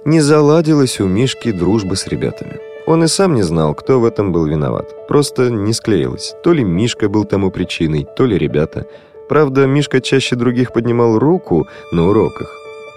не 0.05 0.21
заладилась 0.21 1.01
у 1.01 1.05
Мишки 1.05 1.51
дружба 1.51 1.95
с 1.95 2.07
ребятами. 2.07 2.72
Он 2.85 3.03
и 3.03 3.07
сам 3.07 3.33
не 3.33 3.43
знал, 3.43 3.73
кто 3.75 3.99
в 3.99 4.05
этом 4.05 4.31
был 4.31 4.45
виноват. 4.45 5.07
Просто 5.07 5.49
не 5.49 5.73
склеилось. 5.73 6.35
То 6.43 6.51
ли 6.53 6.63
Мишка 6.63 7.07
был 7.07 7.23
тому 7.23 7.49
причиной, 7.49 8.05
то 8.17 8.25
ли 8.25 8.37
ребята. 8.37 8.85
Правда, 9.29 9.65
Мишка 9.65 10.01
чаще 10.01 10.35
других 10.35 10.73
поднимал 10.73 11.17
руку 11.17 11.67
на 11.91 12.09
уроках. 12.09 12.51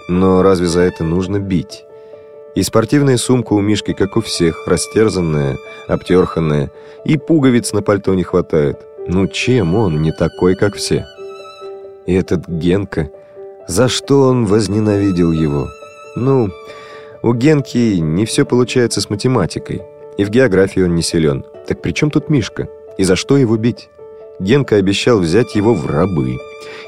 Но 0.09 0.43
разве 0.43 0.67
за 0.67 0.81
это 0.81 1.03
нужно 1.03 1.39
бить? 1.39 1.85
И 2.55 2.63
спортивная 2.63 3.17
сумка 3.17 3.53
у 3.53 3.61
Мишки, 3.61 3.93
как 3.93 4.17
у 4.17 4.21
всех, 4.21 4.67
растерзанная, 4.67 5.57
обтерханная, 5.87 6.71
и 7.05 7.17
пуговиц 7.17 7.71
на 7.71 7.81
пальто 7.81 8.13
не 8.13 8.23
хватает. 8.23 8.85
Ну 9.07 9.27
чем 9.27 9.75
он 9.75 10.01
не 10.01 10.11
такой, 10.11 10.55
как 10.55 10.75
все? 10.75 11.05
И 12.05 12.13
этот 12.13 12.47
Генка, 12.47 13.09
за 13.67 13.87
что 13.87 14.21
он 14.21 14.45
возненавидел 14.45 15.31
его? 15.31 15.67
Ну, 16.15 16.49
у 17.27 17.33
Генки 17.33 17.97
не 17.99 18.23
все 18.23 18.45
получается 18.45 19.01
с 19.01 19.09
математикой, 19.09 19.81
и 20.17 20.23
в 20.23 20.29
географии 20.29 20.79
он 20.79 20.95
не 20.95 21.01
силен. 21.01 21.43
Так 21.67 21.81
при 21.81 21.91
чем 21.91 22.09
тут 22.09 22.29
Мишка? 22.29 22.69
И 22.97 23.03
за 23.03 23.17
что 23.17 23.35
его 23.35 23.57
бить? 23.57 23.89
Генка 24.39 24.77
обещал 24.77 25.19
взять 25.19 25.53
его 25.53 25.73
в 25.73 25.85
рабы. 25.87 26.37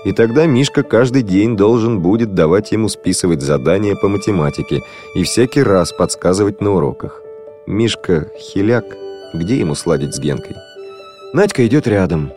И 0.06 0.14
тогда 0.14 0.46
Мишка 0.46 0.84
каждый 0.84 1.24
день 1.24 1.58
должен 1.58 2.00
будет 2.00 2.36
давать 2.36 2.72
ему 2.72 2.88
списывать 2.88 3.42
задания 3.42 3.98
по 3.98 4.08
математике 4.08 4.82
и 5.14 5.24
всякий 5.24 5.62
раз 5.62 5.92
подсказывать 5.92 6.62
на 6.62 6.74
уроках. 6.74 7.22
Мишка 7.68 8.30
хиляк, 8.40 8.86
где 9.34 9.60
ему 9.60 9.76
сладить 9.76 10.16
с 10.16 10.20
Генкой? 10.20 10.56
Надька 11.34 11.68
идет 11.68 11.86
рядом, 11.86 12.32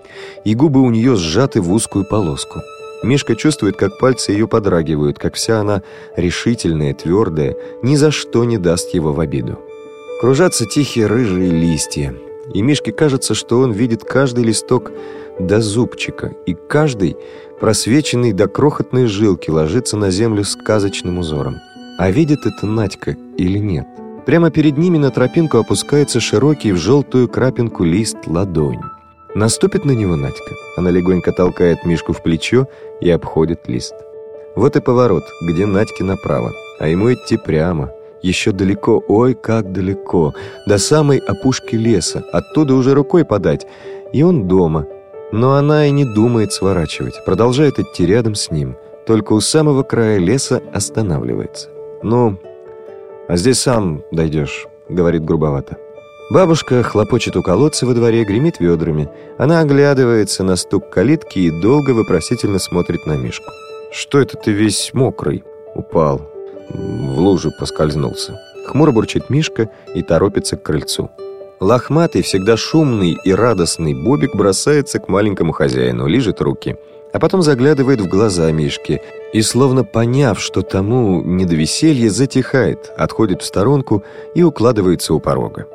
и 0.45 0.57
губы 0.57 0.81
у 0.81 0.91
нее 0.91 1.15
сжаты 1.15 1.61
в 1.61 1.71
узкую 1.71 2.05
полоску. 2.05 2.63
Мишка 3.03 3.35
чувствует, 3.35 3.77
как 3.77 3.99
пальцы 3.99 4.33
ее 4.33 4.47
подрагивают, 4.47 5.19
как 5.19 5.35
вся 5.35 5.61
она 5.61 5.83
решительная, 6.17 6.95
твердая, 6.95 7.57
ни 7.83 7.97
за 7.97 8.11
что 8.11 8.45
не 8.45 8.59
даст 8.59 8.95
его 8.95 9.13
в 9.13 9.21
обиду. 9.21 9.59
Кружатся 10.21 10.67
тихие 10.67 11.07
рыжие 11.07 11.51
листья, 11.51 12.15
и 12.55 12.63
Мишке 12.63 12.93
кажется, 12.93 13.35
что 13.35 13.61
он 13.61 13.73
видит 13.73 14.05
каждый 14.05 14.45
листок 14.45 14.93
до 15.41 15.61
зубчика, 15.61 16.33
и 16.47 16.55
каждый, 16.55 17.17
просвеченный 17.59 18.33
до 18.33 18.47
крохотной 18.47 19.07
жилки, 19.07 19.51
ложится 19.51 19.97
на 19.97 20.11
землю 20.11 20.45
сказочным 20.45 21.19
узором. 21.19 21.57
А 21.99 22.11
видит 22.11 22.47
это 22.47 22.67
Надька 22.67 23.17
или 23.37 23.59
нет? 23.59 23.87
Прямо 24.27 24.51
перед 24.51 24.79
ними 24.79 24.99
на 24.99 25.11
тропинку 25.11 25.59
опускается 25.59 26.21
широкий 26.21 26.73
в 26.73 26.77
желтую 26.77 27.29
крапинку 27.29 27.83
лист 27.83 28.19
ладонь. 28.27 28.81
Наступит 29.35 29.85
на 29.85 29.93
него 29.93 30.17
Надька. 30.17 30.55
Она 30.77 30.91
легонько 30.91 31.33
толкает 31.33 31.85
Мишку 31.85 32.13
в 32.13 32.23
плечо 32.23 32.67
и 33.01 33.11
обходит 33.11 33.69
лист. 33.69 33.95
Вот 34.55 34.77
и 34.77 34.81
поворот, 34.81 35.25
где 35.43 35.67
Надьке 35.67 36.05
направо, 36.05 36.53
а 36.79 36.89
ему 36.89 37.13
идти 37.13 37.37
прямо. 37.37 37.91
Еще 38.23 38.53
далеко, 38.53 39.03
ой, 39.09 39.35
как 39.35 39.73
далеко, 39.73 40.33
до 40.67 40.79
самой 40.79 41.19
опушки 41.19 41.75
леса, 41.75 42.23
оттуда 42.33 42.75
уже 42.75 42.95
рукой 42.95 43.25
подать. 43.25 43.67
И 44.13 44.23
он 44.23 44.47
дома. 44.47 44.87
Но 45.33 45.55
она 45.55 45.87
и 45.87 45.91
не 45.91 46.05
думает 46.05 46.53
сворачивать, 46.53 47.25
продолжает 47.25 47.79
идти 47.79 48.07
рядом 48.07 48.35
с 48.35 48.51
ним, 48.51 48.77
только 49.07 49.33
у 49.33 49.41
самого 49.41 49.83
края 49.83 50.19
леса 50.19 50.63
останавливается. 50.73 51.71
Ну, 52.03 52.39
«А 53.29 53.37
здесь 53.37 53.61
сам 53.61 54.03
дойдешь»,— 54.11 54.67
говорит 54.91 55.25
грубовато. 55.25 55.79
Бабушка 56.33 56.83
хлопочет 56.83 57.37
у 57.37 57.43
колодца 57.43 57.85
во 57.85 57.93
дворе, 57.93 58.25
гремит 58.25 58.59
ведрами. 58.59 59.11
Она 59.37 59.61
оглядывается 59.61 60.43
на 60.43 60.57
стук 60.57 60.89
калитки 60.89 61.41
и 61.41 61.61
долго 61.61 61.91
вопросительно 61.91 62.59
смотрит 62.59 63.05
на 63.05 63.19
Мишку. 63.19 63.53
«Что 63.93 64.19
это 64.19 64.39
ты 64.39 64.53
весь 64.53 64.95
мокрый?» 64.95 65.45
«Упал. 65.75 66.23
В 66.71 67.19
лужу 67.19 67.51
поскользнулся». 67.61 68.41
Хмуро 68.67 68.93
бурчит 68.93 69.29
Мишка 69.29 69.69
и 69.95 70.03
торопится 70.03 70.57
к 70.57 70.63
крыльцу. 70.63 71.11
Лохматый, 71.61 72.23
всегда 72.23 72.57
шумный 72.57 73.19
и 73.25 73.35
радостный 73.35 73.93
Бобик 73.93 74.35
бросается 74.35 75.01
к 75.01 75.09
маленькому 75.09 75.53
хозяину, 75.53 76.07
лижет 76.07 76.41
руки– 76.41 76.77
а 77.13 77.19
потом 77.19 77.43
заглядывает 77.43 78.01
в 78.01 78.09
глаза 78.09 78.51
Мишки 78.53 79.03
и, 79.35 79.43
словно 79.43 79.85
поняв, 79.85 80.41
что 80.41 80.63
тому 80.63 81.21
не 81.21 81.45
до 81.45 81.55
веселья, 81.55 82.09
затихает, 82.09 82.91
отходит 82.97 83.43
в 83.43 83.45
сторонку 83.45 84.03
и 84.35 84.43
укладывается 84.43 85.13
у 85.13 85.21
порога. 85.21 85.67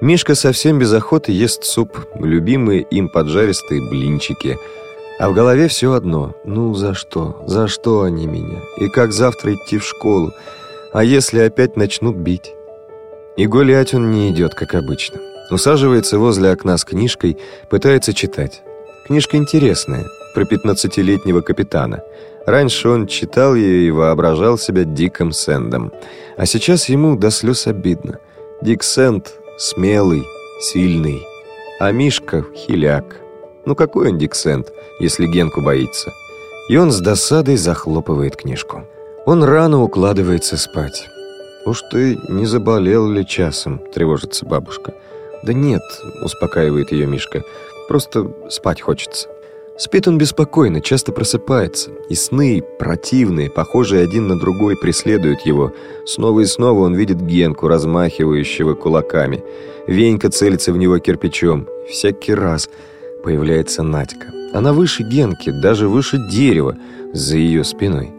Мишка 0.00 0.34
совсем 0.34 0.78
без 0.78 0.92
охоты 0.94 1.32
ест 1.32 1.64
суп, 1.64 2.06
любимые 2.14 2.82
им 2.82 3.10
поджаристые 3.10 3.86
блинчики, 3.88 4.58
а 5.18 5.28
в 5.28 5.34
голове 5.34 5.68
все 5.68 5.92
одно 5.92 6.34
«Ну, 6.44 6.72
за 6.72 6.94
что? 6.94 7.44
За 7.46 7.68
что 7.68 8.02
они 8.02 8.26
меня? 8.26 8.60
И 8.78 8.88
как 8.88 9.12
завтра 9.12 9.54
идти 9.54 9.76
в 9.76 9.84
школу? 9.84 10.32
А 10.94 11.04
если 11.04 11.40
опять 11.40 11.76
начнут 11.76 12.16
бить?» 12.16 12.54
И 13.36 13.46
гулять 13.46 13.92
он 13.92 14.10
не 14.10 14.30
идет, 14.30 14.54
как 14.54 14.74
обычно. 14.74 15.20
Усаживается 15.50 16.18
возле 16.18 16.50
окна 16.50 16.78
с 16.78 16.84
книжкой, 16.84 17.36
пытается 17.68 18.14
читать. 18.14 18.62
Книжка 19.06 19.36
интересная– 19.36 20.06
про 20.34 20.46
пятнадцатилетнего 20.46 21.42
капитана. 21.42 22.02
Раньше 22.46 22.88
он 22.88 23.06
читал 23.06 23.54
ее 23.54 23.88
и 23.88 23.90
воображал 23.90 24.56
себя 24.56 24.84
Диком 24.84 25.32
Сэндом. 25.32 25.92
А 26.38 26.46
сейчас 26.46 26.88
ему 26.88 27.16
до 27.16 27.30
слез 27.30 27.66
обидно. 27.66 28.18
Дик 28.62 28.82
Сэнд 28.82 29.34
смелый, 29.60 30.26
сильный, 30.58 31.26
а 31.78 31.92
Мишка— 31.92 32.46
хиляк. 32.54 33.20
Ну 33.66 33.74
какой 33.74 34.08
он 34.08 34.16
Дик 34.16 34.34
Сэнд, 34.34 34.72
если 35.00 35.26
Генку 35.26 35.60
боится? 35.60 36.14
И 36.70 36.78
он 36.78 36.90
с 36.90 36.98
досадой 37.00 37.56
захлопывает 37.56 38.36
книжку. 38.36 38.84
Он 39.26 39.44
рано 39.44 39.82
укладывается 39.82 40.56
спать. 40.56 41.06
«Уж 41.66 41.82
ты 41.90 42.18
не 42.30 42.46
заболел 42.46 43.06
ли 43.06 43.26
часом?»– 43.26 43.82
тревожится 43.94 44.46
бабушка. 44.46 44.94
«Да 45.42 45.52
нет»,– 45.52 45.82
успокаивает 46.22 46.90
ее 46.90 47.06
Мишка,– 47.06 47.44
«просто 47.88 48.32
спать 48.48 48.80
хочется». 48.80 49.28
Спит 49.80 50.06
он 50.06 50.18
беспокойно, 50.18 50.82
часто 50.82 51.10
просыпается, 51.10 51.90
и 52.10 52.14
сны, 52.14 52.62
противные, 52.78 53.48
похожие 53.48 54.02
один 54.02 54.28
на 54.28 54.38
другой, 54.38 54.76
преследуют 54.76 55.40
его. 55.46 55.72
Снова 56.04 56.40
и 56.40 56.44
снова 56.44 56.80
он 56.80 56.94
видит 56.94 57.22
Генку, 57.22 57.66
размахивающего 57.66 58.74
кулаками. 58.74 59.42
Венька 59.86 60.28
целится 60.28 60.74
в 60.74 60.76
него 60.76 60.98
кирпичом. 60.98 61.66
Всякий 61.88 62.34
раз 62.34 62.68
появляется 63.24 63.82
Надька. 63.82 64.26
Она 64.52 64.74
выше 64.74 65.02
Генки, 65.02 65.50
даже 65.62 65.88
выше 65.88 66.18
дерева, 66.30 66.76
за 67.14 67.38
ее 67.38 67.64
спиной. 67.64 68.10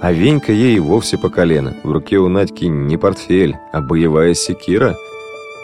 А 0.00 0.12
Венька 0.12 0.52
ей 0.52 0.78
вовсе 0.78 1.18
по 1.18 1.28
колено. 1.28 1.76
В 1.82 1.90
руке 1.90 2.18
у 2.18 2.28
Надьки 2.28 2.66
не 2.66 2.96
портфель, 2.96 3.56
а 3.72 3.80
боевая 3.80 4.34
секира. 4.34 4.94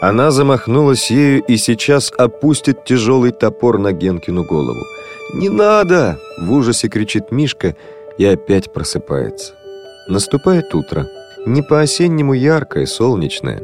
Она 0.01 0.29
замахнулась 0.31 1.09
ею 1.09 1.41
и 1.41 1.55
сейчас 1.55 2.11
опустит 2.17 2.83
тяжелый 2.83 3.31
топор 3.31 3.79
на 3.79 3.93
Генкину 3.93 4.43
голову. 4.43 4.83
«Не 5.33 5.49
надо!»— 5.49 6.19
в 6.37 6.51
ужасе 6.51 6.87
кричит 6.87 7.31
Мишка 7.31 7.75
и 8.17 8.25
опять 8.25 8.71
просыпается. 8.71 9.53
Наступает 10.07 10.73
утро. 10.73 11.07
Не 11.45 11.61
по-осеннему 11.61 12.33
яркое, 12.33 12.85
солнечное. 12.85 13.61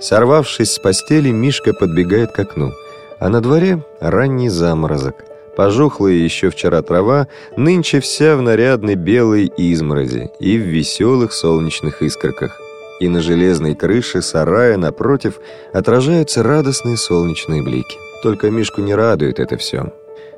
Сорвавшись 0.00 0.72
с 0.72 0.78
постели, 0.78 1.30
Мишка 1.30 1.72
подбегает 1.72 2.32
к 2.32 2.38
окну. 2.38 2.72
А 3.20 3.28
на 3.28 3.40
дворе 3.40 3.84
ранний 4.00 4.48
заморозок. 4.48 5.24
Пожухлая 5.56 6.14
еще 6.14 6.50
вчера 6.50 6.82
трава, 6.82 7.28
нынче 7.56 8.00
вся 8.00 8.36
в 8.36 8.42
нарядной 8.42 8.96
белой 8.96 9.52
изморози 9.56 10.30
и 10.40 10.58
в 10.58 10.62
веселых 10.62 11.32
солнечных 11.32 12.02
искорках. 12.02 12.58
И 13.00 13.08
на 13.08 13.20
железной 13.20 13.74
крыше 13.74 14.20
сарая 14.22 14.76
напротив 14.76 15.38
отражаются 15.72 16.42
радостные 16.42 16.96
солнечные 16.96 17.62
блики. 17.62 17.98
Только 18.22 18.50
Мишку 18.50 18.80
не 18.80 18.94
радует 18.94 19.38
это 19.38 19.56
все. 19.56 19.92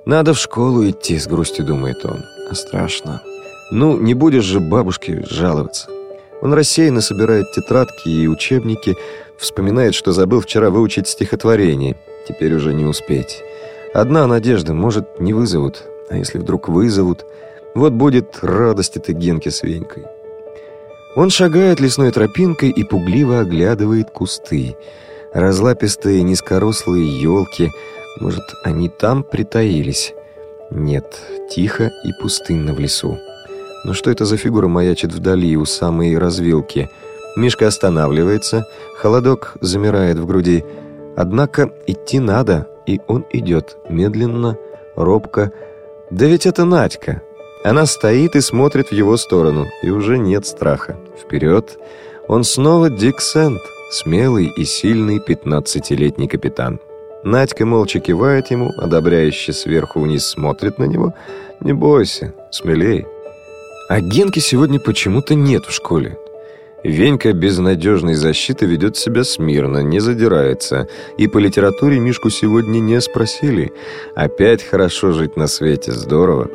«Надо 0.07 0.35
в 0.35 0.39
школу 0.39 0.89
идти»,— 0.89 1.19
с 1.19 1.27
грустью 1.27 1.65
думает 1.65 2.05
он. 2.05 2.25
А 2.49 2.55
страшно. 2.55 3.23
«Ну, 3.73 3.99
не 3.99 4.15
будешь 4.15 4.45
же 4.45 4.61
бабушке 4.61 5.25
жаловаться». 5.29 5.89
Он 6.43 6.55
рассеянно 6.55 7.01
собирает 7.01 7.51
тетрадки 7.51 8.09
и 8.09 8.29
учебники, 8.29 8.97
вспоминает, 9.37 9.97
что 9.97 10.13
забыл 10.13 10.41
вчера 10.41 10.71
выучить 10.71 11.09
стихотворение. 11.09 11.97
Теперь 12.29 12.55
уже 12.55 12.73
не 12.73 12.85
успеть. 12.85 13.43
Одна 13.95 14.29
надежда, 14.29 14.75
может, 14.75 15.19
не 15.19 15.33
вызовут. 15.33 15.83
А 16.09 16.17
если 16.17 16.39
вдруг 16.39 16.69
вызовут, 16.69 17.25
вот 17.75 17.93
будет 17.93 18.39
радость 18.43 18.97
этой 18.97 19.15
Генки 19.15 19.49
с 19.49 19.65
Венькой. 19.65 20.05
Он 21.17 21.31
шагает 21.31 21.81
лесной 21.81 22.13
тропинкой 22.13 22.71
и 22.71 22.85
пугливо 22.85 23.41
оглядывает 23.41 24.11
кусты. 24.11 24.77
Разлапистые 25.33 26.23
низкорослые 26.23 27.21
елки. 27.21 27.73
Может, 28.21 28.45
они 28.65 28.89
там 28.89 29.23
притаились? 29.23 30.15
Нет, 30.71 31.21
тихо 31.51 31.91
и 32.05 32.13
пустынно 32.21 32.75
в 32.75 32.81
лесу. 32.81 33.19
Но 33.85 33.93
что 33.93 34.11
это 34.11 34.25
за 34.25 34.37
фигура 34.37 34.69
маячит 34.69 35.13
вдали 35.13 35.57
у 35.57 35.65
самой 35.65 36.19
развилки? 36.19 36.91
Мишка 37.37 37.67
останавливается, 37.67 38.67
холодок 38.97 39.57
замирает 39.61 40.19
в 40.19 40.27
груди. 40.27 40.65
Однако 41.17 41.71
идти 41.87 42.19
надо, 42.19 42.67
и 42.87 43.01
он 43.07 43.25
идет 43.31 43.77
медленно, 43.89 44.57
робко. 44.97 45.53
Да 46.11 46.27
ведь 46.27 46.47
это 46.47 46.65
Надька. 46.65 47.23
Она 47.65 47.87
стоит 47.87 48.37
и 48.37 48.41
смотрит 48.41 48.89
в 48.89 48.93
его 48.93 49.17
сторону, 49.17 49.67
и 49.83 49.91
уже 49.91 50.19
нет 50.19 50.47
страха. 50.47 50.97
Вперед. 51.21 51.79
Он 52.29 52.45
снова 52.45 52.91
Дик 52.91 53.21
Сент, 53.21 53.61
смелый 53.91 54.47
и 54.57 54.65
сильный 54.65 55.21
пятнадцатилетний 55.21 56.29
капитан. 56.29 56.81
Надька 57.27 57.67
молча 57.67 57.99
кивает 57.99 58.53
ему, 58.53 58.73
одобряюще 58.77 59.53
сверху 59.53 59.99
вниз 59.99 60.25
смотрит 60.25 60.79
на 60.79 60.85
него. 60.85 61.13
«Не 61.59 61.73
бойся, 61.73 62.33
смелей». 62.53 63.05
А 63.89 64.01
Генки 64.01 64.39
сегодня 64.39 64.79
почему-то 64.79 65.35
нет 65.35 65.65
в 65.65 65.73
школе. 65.73 66.17
Венька 66.85 67.33
без 67.33 67.59
надежной 67.59 68.15
защиты 68.15 68.67
ведет 68.67 68.97
себя 68.97 69.25
смирно, 69.25 69.79
не 69.83 69.99
задирается. 69.99 70.87
И 71.19 71.27
по 71.27 71.39
литературе 71.39 71.99
Мишку 71.99 72.31
сегодня 72.31 72.79
не 72.79 73.01
спросили. 73.01 73.73
Опять 74.15 74.63
хорошо 74.63 75.11
жить 75.11 75.37
на 75.37 75.49
свете, 75.49 75.91
здорово. 75.91 76.49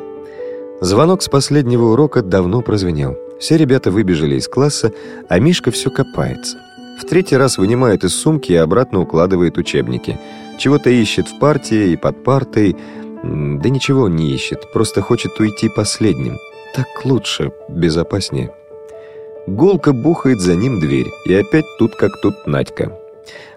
Звонок 0.80 1.20
с 1.20 1.28
последнего 1.28 1.92
урока 1.92 2.22
давно 2.22 2.62
прозвенел. 2.62 3.18
Все 3.38 3.58
ребята 3.58 3.90
выбежали 3.90 4.36
из 4.36 4.48
класса, 4.48 4.90
а 5.28 5.38
Мишка 5.38 5.70
все 5.70 5.90
копается. 5.90 6.56
В 6.98 7.04
третий 7.04 7.36
раз 7.36 7.58
вынимает 7.58 8.04
из 8.04 8.14
сумки 8.14 8.52
и 8.52 8.56
обратно 8.56 9.00
укладывает 9.00 9.58
учебники. 9.58 10.18
Чего-то 10.58 10.90
ищет 10.90 11.28
в 11.28 11.38
партии 11.38 11.92
и 11.92 11.96
под 11.96 12.22
партой. 12.24 12.76
Да 13.22 13.68
ничего 13.68 14.08
не 14.08 14.32
ищет, 14.32 14.72
просто 14.72 15.00
хочет 15.00 15.38
уйти 15.38 15.68
последним. 15.68 16.38
Так 16.74 16.86
лучше, 17.04 17.52
безопаснее. 17.68 18.54
Гулко 19.46 19.92
бухает 19.92 20.40
за 20.40 20.54
ним 20.54 20.80
дверь, 20.80 21.08
и 21.26 21.34
опять 21.34 21.66
тут 21.78 21.96
как 21.96 22.20
тут 22.20 22.46
Надька. 22.46 22.96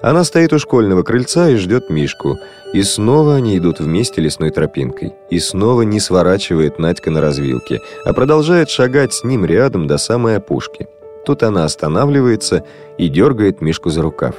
Она 0.01 0.23
стоит 0.23 0.53
у 0.53 0.59
школьного 0.59 1.03
крыльца 1.03 1.49
и 1.49 1.55
ждет 1.55 1.89
Мишку. 1.89 2.37
И 2.73 2.83
снова 2.83 3.35
они 3.35 3.57
идут 3.57 3.79
вместе 3.79 4.21
лесной 4.21 4.51
тропинкой. 4.51 5.13
И 5.29 5.39
снова 5.39 5.83
не 5.83 5.99
сворачивает 5.99 6.79
Надька 6.79 7.11
на 7.11 7.21
развилке, 7.21 7.81
а 8.03 8.13
продолжает 8.13 8.69
шагать 8.69 9.13
с 9.13 9.23
ним 9.23 9.45
рядом 9.45 9.87
до 9.87 9.97
самой 9.97 10.37
опушки. 10.37 10.87
Тут 11.25 11.41
она 11.43 11.63
останавливается 11.63 12.63
и 12.97 13.07
дергает 13.07 13.61
Мишку 13.61 13.89
за 13.89 14.01
рукав. 14.01 14.35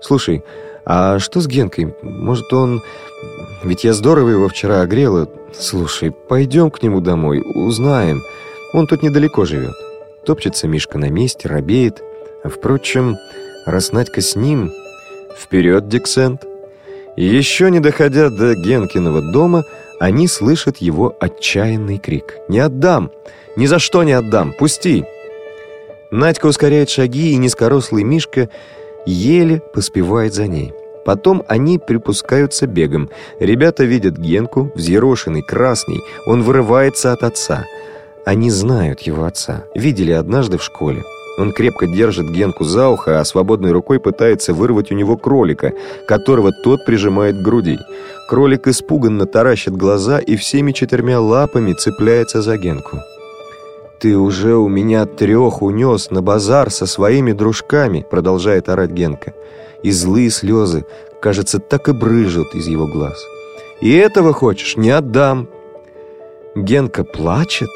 «Слушай, 0.00 0.44
а 0.84 1.18
что 1.18 1.40
с 1.40 1.46
Генкой? 1.46 1.94
Может, 2.02 2.52
он... 2.52 2.82
Ведь 3.62 3.84
я 3.84 3.92
здорово 3.92 4.30
его 4.30 4.48
вчера 4.48 4.80
огрела. 4.80 5.28
Слушай, 5.58 6.10
пойдем 6.10 6.70
к 6.70 6.82
нему 6.82 7.00
домой, 7.00 7.42
узнаем. 7.42 8.22
Он 8.72 8.86
тут 8.86 9.02
недалеко 9.02 9.44
живет». 9.44 9.74
Топчется 10.24 10.68
Мишка 10.68 10.98
на 10.98 11.10
месте, 11.10 11.48
робеет. 11.48 12.02
Впрочем, 12.44 13.16
раз 13.66 13.92
Надька 13.92 14.20
с 14.20 14.36
ним... 14.36 14.72
Вперед, 15.36 15.88
Диксент! 15.88 16.44
Еще 17.16 17.70
не 17.70 17.80
доходя 17.80 18.30
до 18.30 18.54
Генкиного 18.54 19.32
дома, 19.32 19.64
они 19.98 20.28
слышат 20.28 20.78
его 20.78 21.16
отчаянный 21.20 21.98
крик. 21.98 22.36
«Не 22.48 22.60
отдам! 22.60 23.10
Ни 23.56 23.66
за 23.66 23.78
что 23.78 24.02
не 24.02 24.12
отдам! 24.12 24.52
Пусти!» 24.52 25.04
Надька 26.10 26.46
ускоряет 26.46 26.90
шаги, 26.90 27.32
и 27.32 27.36
низкорослый 27.36 28.04
Мишка 28.04 28.48
еле 29.06 29.62
поспевает 29.74 30.34
за 30.34 30.46
ней. 30.46 30.72
Потом 31.04 31.42
они 31.48 31.78
припускаются 31.78 32.66
бегом. 32.66 33.10
Ребята 33.38 33.84
видят 33.84 34.18
Генку, 34.18 34.70
взъерошенный, 34.74 35.42
красный. 35.42 36.00
Он 36.26 36.42
вырывается 36.42 37.12
от 37.12 37.22
отца– 37.22 37.64
они 38.24 38.50
знают 38.50 39.00
его 39.00 39.24
отца, 39.24 39.64
видели 39.74 40.12
однажды 40.12 40.58
в 40.58 40.62
школе. 40.62 41.02
Он 41.38 41.52
крепко 41.52 41.86
держит 41.86 42.30
Генку 42.30 42.64
за 42.64 42.88
ухо, 42.88 43.18
а 43.18 43.24
свободной 43.24 43.72
рукой 43.72 43.98
пытается 43.98 44.52
вырвать 44.52 44.92
у 44.92 44.94
него 44.94 45.16
кролика, 45.16 45.72
которого 46.06 46.52
тот 46.62 46.84
прижимает 46.84 47.38
к 47.38 47.42
груди. 47.42 47.78
Кролик 48.28 48.66
испуганно 48.68 49.26
таращит 49.26 49.74
глаза 49.74 50.18
и 50.18 50.36
всеми 50.36 50.72
четырьмя 50.72 51.18
лапами 51.18 51.72
цепляется 51.72 52.42
за 52.42 52.58
Генку. 52.58 52.98
«Ты 54.00 54.16
уже 54.16 54.56
у 54.56 54.68
меня 54.68 55.04
трех 55.04 55.62
унес 55.62 56.10
на 56.10 56.22
базар 56.22 56.70
со 56.70 56.86
своими 56.86 57.32
дружками», 57.32 58.06
продолжает 58.10 58.68
орать 58.68 58.90
Генка. 58.90 59.34
И 59.82 59.90
злые 59.90 60.30
слезы, 60.30 60.84
кажется, 61.20 61.58
так 61.58 61.88
и 61.88 61.92
брыжут 61.92 62.54
из 62.54 62.66
его 62.66 62.86
глаз. 62.86 63.22
«И 63.80 63.94
этого 63.94 64.32
хочешь? 64.32 64.76
Не 64.76 64.90
отдам!» 64.90 65.48
Генка 66.54 67.04
плачет, 67.04 67.68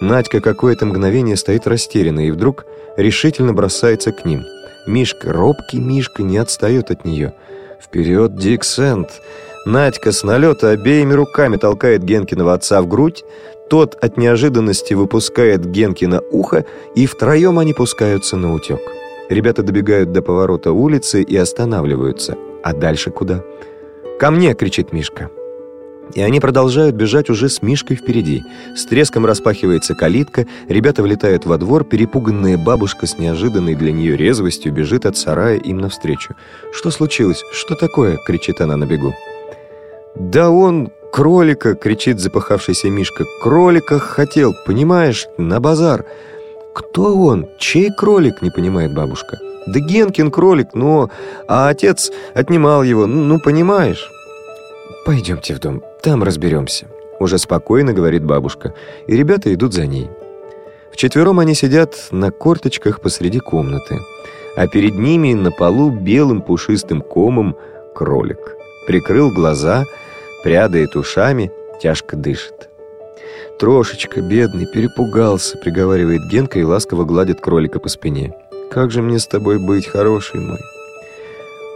Надька 0.00 0.40
какое-то 0.40 0.86
мгновение 0.86 1.36
стоит 1.36 1.66
растерянно 1.66 2.26
и 2.26 2.30
вдруг 2.30 2.66
решительно 2.96 3.52
бросается 3.52 4.12
к 4.12 4.24
ним. 4.24 4.44
Мишка, 4.86 5.32
робкий 5.32 5.80
Мишка, 5.80 6.22
не 6.22 6.38
отстает 6.38 6.90
от 6.92 7.04
нее. 7.04 7.34
Вперед, 7.82 8.36
Дик 8.36 8.64
Сент! 8.64 9.20
Надька 9.66 10.12
с 10.12 10.22
налета 10.22 10.70
обеими 10.70 11.14
руками 11.14 11.56
толкает 11.56 12.04
Генкиного 12.04 12.54
отца 12.54 12.80
в 12.80 12.86
грудь, 12.86 13.24
тот 13.68 13.96
от 14.00 14.16
неожиданности 14.16 14.94
выпускает 14.94 15.64
Генкина 15.64 16.22
ухо, 16.30 16.64
и 16.94 17.06
втроем 17.06 17.58
они 17.58 17.74
пускаются 17.74 18.36
на 18.36 18.54
утек. 18.54 18.80
Ребята 19.28 19.62
добегают 19.62 20.12
до 20.12 20.22
поворота 20.22 20.72
улицы 20.72 21.22
и 21.22 21.36
останавливаются. 21.36 22.36
А 22.62 22.72
дальше 22.72 23.10
куда? 23.10 23.44
«Ко 24.18 24.30
мне!»— 24.30 24.54
кричит 24.54 24.92
Мишка. 24.92 25.30
И 26.14 26.22
они 26.22 26.40
продолжают 26.40 26.96
бежать 26.96 27.28
уже 27.28 27.48
с 27.48 27.60
Мишкой 27.62 27.96
впереди. 27.96 28.42
С 28.74 28.86
треском 28.86 29.26
распахивается 29.26 29.94
калитка, 29.94 30.46
ребята 30.68 31.02
влетают 31.02 31.44
во 31.44 31.58
двор, 31.58 31.84
перепуганная 31.84 32.56
бабушка 32.56 33.06
с 33.06 33.18
неожиданной 33.18 33.74
для 33.74 33.92
нее 33.92 34.16
резвостью 34.16 34.72
бежит 34.72 35.04
от 35.04 35.16
сарая 35.16 35.58
им 35.58 35.78
навстречу. 35.78 36.34
«Что 36.72 36.90
случилось? 36.90 37.42
Что 37.52 37.74
такое?»— 37.74 38.18
кричит 38.26 38.60
она 38.60 38.76
на 38.76 38.86
бегу. 38.86 39.14
«Да 40.16 40.50
он 40.50 40.90
«Кролика!»— 41.12 41.74
кричит 41.82 42.20
запахавшийся 42.20 42.90
Мишка. 42.90 43.24
«Кролика 43.42 43.98
хотел, 43.98 44.54
понимаешь, 44.66 45.26
на 45.38 45.60
базар!» 45.60 46.04
«Кто 46.74 47.16
он? 47.16 47.48
Чей 47.58 47.90
кролик?»— 47.90 48.40
не 48.42 48.50
понимает 48.50 48.94
бабушка. 48.94 49.38
«Да 49.66 49.80
Генкин 49.80 50.30
кролик, 50.30 50.74
но... 50.74 51.10
А 51.48 51.68
отец 51.68 52.12
отнимал 52.34 52.82
его, 52.82 53.06
ну, 53.06 53.40
понимаешь?» 53.40 54.10
«Пойдемте 55.04 55.54
в 55.54 55.58
дом, 55.58 55.82
там 56.02 56.22
разберемся»,— 56.22 56.86
уже 57.20 57.38
спокойно 57.38 57.92
говорит 57.92 58.24
бабушка, 58.24 58.74
и 59.06 59.16
ребята 59.16 59.52
идут 59.52 59.74
за 59.74 59.86
ней. 59.86 60.08
Вчетвером 60.92 61.38
они 61.38 61.54
сидят 61.54 61.94
на 62.10 62.30
корточках 62.30 63.00
посреди 63.00 63.40
комнаты, 63.40 63.98
а 64.56 64.66
перед 64.66 64.94
ними 64.94 65.34
на 65.34 65.50
полу 65.50 65.90
белым 65.90 66.42
пушистым 66.42 67.00
комом 67.00 67.56
кролик. 67.94 68.38
Прикрыл 68.86 69.30
глаза, 69.30 69.84
прядает 70.42 70.96
ушами, 70.96 71.50
тяжко 71.80 72.16
дышит. 72.16 72.68
«Трошечка, 73.58 74.20
бедный, 74.20 74.66
перепугался»,— 74.66 75.58
приговаривает 75.62 76.22
Генка 76.30 76.60
и 76.60 76.64
ласково 76.64 77.04
гладит 77.04 77.40
кролика 77.40 77.80
по 77.80 77.88
спине. 77.88 78.34
«Как 78.70 78.90
же 78.90 79.02
мне 79.02 79.18
с 79.18 79.26
тобой 79.26 79.58
быть, 79.58 79.88
хороший 79.88 80.40
мой?» 80.40 80.60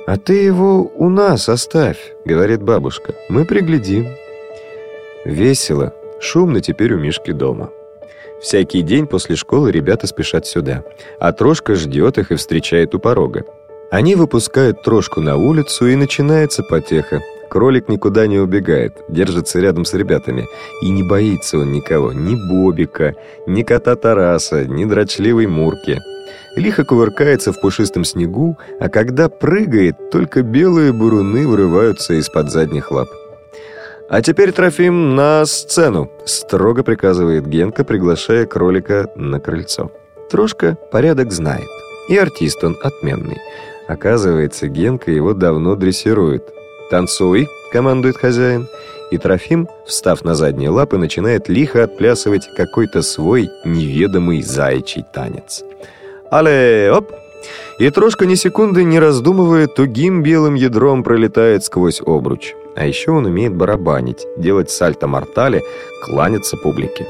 «А 0.07 0.17
ты 0.17 0.35
его 0.35 0.91
у 0.95 1.09
нас 1.09 1.49
оставь»,— 1.49 2.13
говорит 2.25 2.63
бабушка. 2.63 3.15
«Мы 3.29 3.45
приглядим». 3.45 4.07
Весело, 5.25 5.93
шумно 6.21 6.61
теперь 6.61 6.95
у 6.95 6.99
Мишки 6.99 7.33
дома. 7.33 7.71
Всякий 8.41 8.83
день 8.83 9.07
после 9.07 9.37
школы 9.37 9.71
ребята 9.71 10.09
спешат 10.09 10.47
сюда, 10.47 10.83
а 11.21 11.33
Трошка 11.33 11.77
ждет 11.77 12.19
их 12.19 12.33
и 12.33 12.35
встречает 12.35 12.95
у 12.95 12.99
порога. 12.99 13.45
Они 13.91 14.17
выпускают 14.17 14.83
Трошку 14.83 15.21
на 15.21 15.37
улицу, 15.37 15.87
и 15.87 15.95
начинается 15.95 16.65
потеха. 16.65 17.23
Кролик 17.53 17.91
никуда 17.91 18.27
не 18.27 18.39
убегает, 18.39 19.05
держится 19.11 19.61
рядом 19.61 19.85
с 19.85 19.93
ребятами. 19.93 20.47
И 20.81 20.89
не 20.89 21.03
боится 21.03 21.59
он 21.59 21.71
никого, 21.71 22.11
ни 22.15 22.35
Бобика, 22.35 23.15
ни 23.47 23.63
кота 23.63 23.95
Тараса, 23.95 24.65
ни 24.65 24.87
дрочливой 24.87 25.47
Мурки. 25.47 26.01
Лихо 26.57 26.87
кувыркается 26.87 27.53
в 27.53 27.61
пушистом 27.61 28.05
снегу, 28.05 28.57
а 28.81 28.89
когда 28.89 29.29
прыгает, 29.29 30.11
только 30.11 30.41
белые 30.41 30.95
буруны 30.95 31.47
вырываются 31.47 32.15
из-под 32.15 32.51
задних 32.51 32.91
лап. 32.91 33.09
«А 34.09 34.23
теперь, 34.23 34.53
Трофим, 34.53 35.15
на 35.15 35.45
сцену!»— 35.45 36.11
строго 36.25 36.83
приказывает 36.83 37.47
Генка, 37.47 37.85
приглашая 37.85 38.47
кролика 38.47 39.11
на 39.15 39.41
крыльцо. 39.41 39.93
Трошка 40.31 40.79
порядок 40.91 41.31
знает. 41.33 41.69
И 42.09 42.17
артист 42.17 42.65
он 42.65 42.79
отменный. 42.83 43.37
Оказывается, 43.89 44.69
Генка 44.69 45.11
его 45.11 45.35
давно 45.35 45.77
дрессирует. 45.77 46.49
«Танцуй!»— 46.91 47.49
командует 47.73 48.17
хозяин. 48.17 48.69
И 49.11 49.19
Трофим, 49.19 49.69
встав 49.87 50.25
на 50.25 50.35
задние 50.35 50.71
лапы, 50.71 50.97
начинает 50.97 51.49
лихо 51.49 51.85
отплясывать 51.85 52.49
какой-то 52.57 53.03
свой 53.03 53.51
неведомый 53.65 54.43
заячий 54.43 55.05
танец. 55.13 55.65
«Але, 56.31 56.91
оп!» 56.91 57.13
И 57.79 57.91
Трошка 57.91 58.27
ни 58.27 58.37
секунды 58.37 58.85
не 58.85 58.99
раздумывая, 58.99 59.67
тугим 59.67 60.23
белым 60.23 60.55
ядром 60.55 61.03
пролетает 61.03 61.65
сквозь 61.65 62.01
обруч. 62.01 62.55
А 62.75 62.87
еще 62.87 63.11
он 63.11 63.27
умеет 63.27 63.55
барабанить, 63.55 64.27
делать 64.39 64.71
сальто-мортале, 64.71 65.63
кланяться 66.05 66.57
публике. 66.57 67.07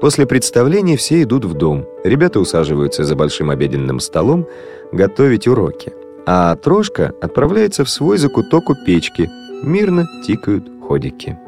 После 0.00 0.26
представления 0.26 0.96
все 0.96 1.22
идут 1.22 1.44
в 1.44 1.54
дом. 1.54 1.84
Ребята 2.04 2.38
усаживаются 2.38 3.02
за 3.02 3.16
большим 3.16 3.50
обеденным 3.50 3.98
столом 3.98 4.46
готовить 4.92 5.48
уроки. 5.48 5.92
А 6.30 6.56
Трошка 6.56 7.12
отправляется 7.22 7.86
в 7.86 7.90
свой 7.90 8.18
закуток 8.18 8.68
у 8.68 8.74
печки. 8.74 9.30
Мирно 9.62 10.06
тикают 10.26 10.68
ходики. 10.86 11.38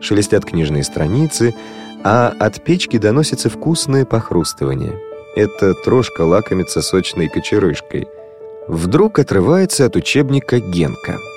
Шелестят 0.00 0.44
книжные 0.44 0.84
страницы, 0.84 1.56
а 2.04 2.32
от 2.38 2.62
печки 2.62 2.98
доносится 2.98 3.50
вкусное 3.50 4.04
похрустывание. 4.04 4.96
Это 5.34 5.74
Трошка 5.74 6.22
лакомится 6.22 6.82
сочной 6.82 7.28
кочерышкой. 7.28 8.06
Вдруг 8.68 9.18
отрывается 9.18 9.86
от 9.86 9.96
учебника 9.96 10.60
Генка– 10.60 11.16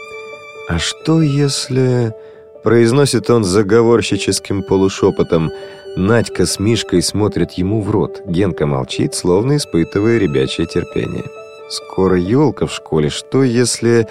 «А 0.72 0.80
что 0.80 1.22
если...»— 1.22 2.14
произносит 2.64 3.30
он 3.30 3.44
заговорщическим 3.44 4.64
полушепотом. 4.64 5.52
Надька 5.98 6.46
с 6.46 6.60
Мишкой 6.60 7.02
смотрят 7.02 7.52
ему 7.54 7.82
в 7.82 7.92
рот. 7.92 8.22
Генка 8.26 8.66
молчит, 8.66 9.14
словно 9.14 9.58
испытывая 9.58 10.18
ребячье 10.18 10.66
терпение. 10.66 11.26
«Скоро 11.72 12.18
елка 12.18 12.68
в 12.68 12.72
школе. 12.72 13.10
Что 13.10 13.44
если...» 13.44 14.08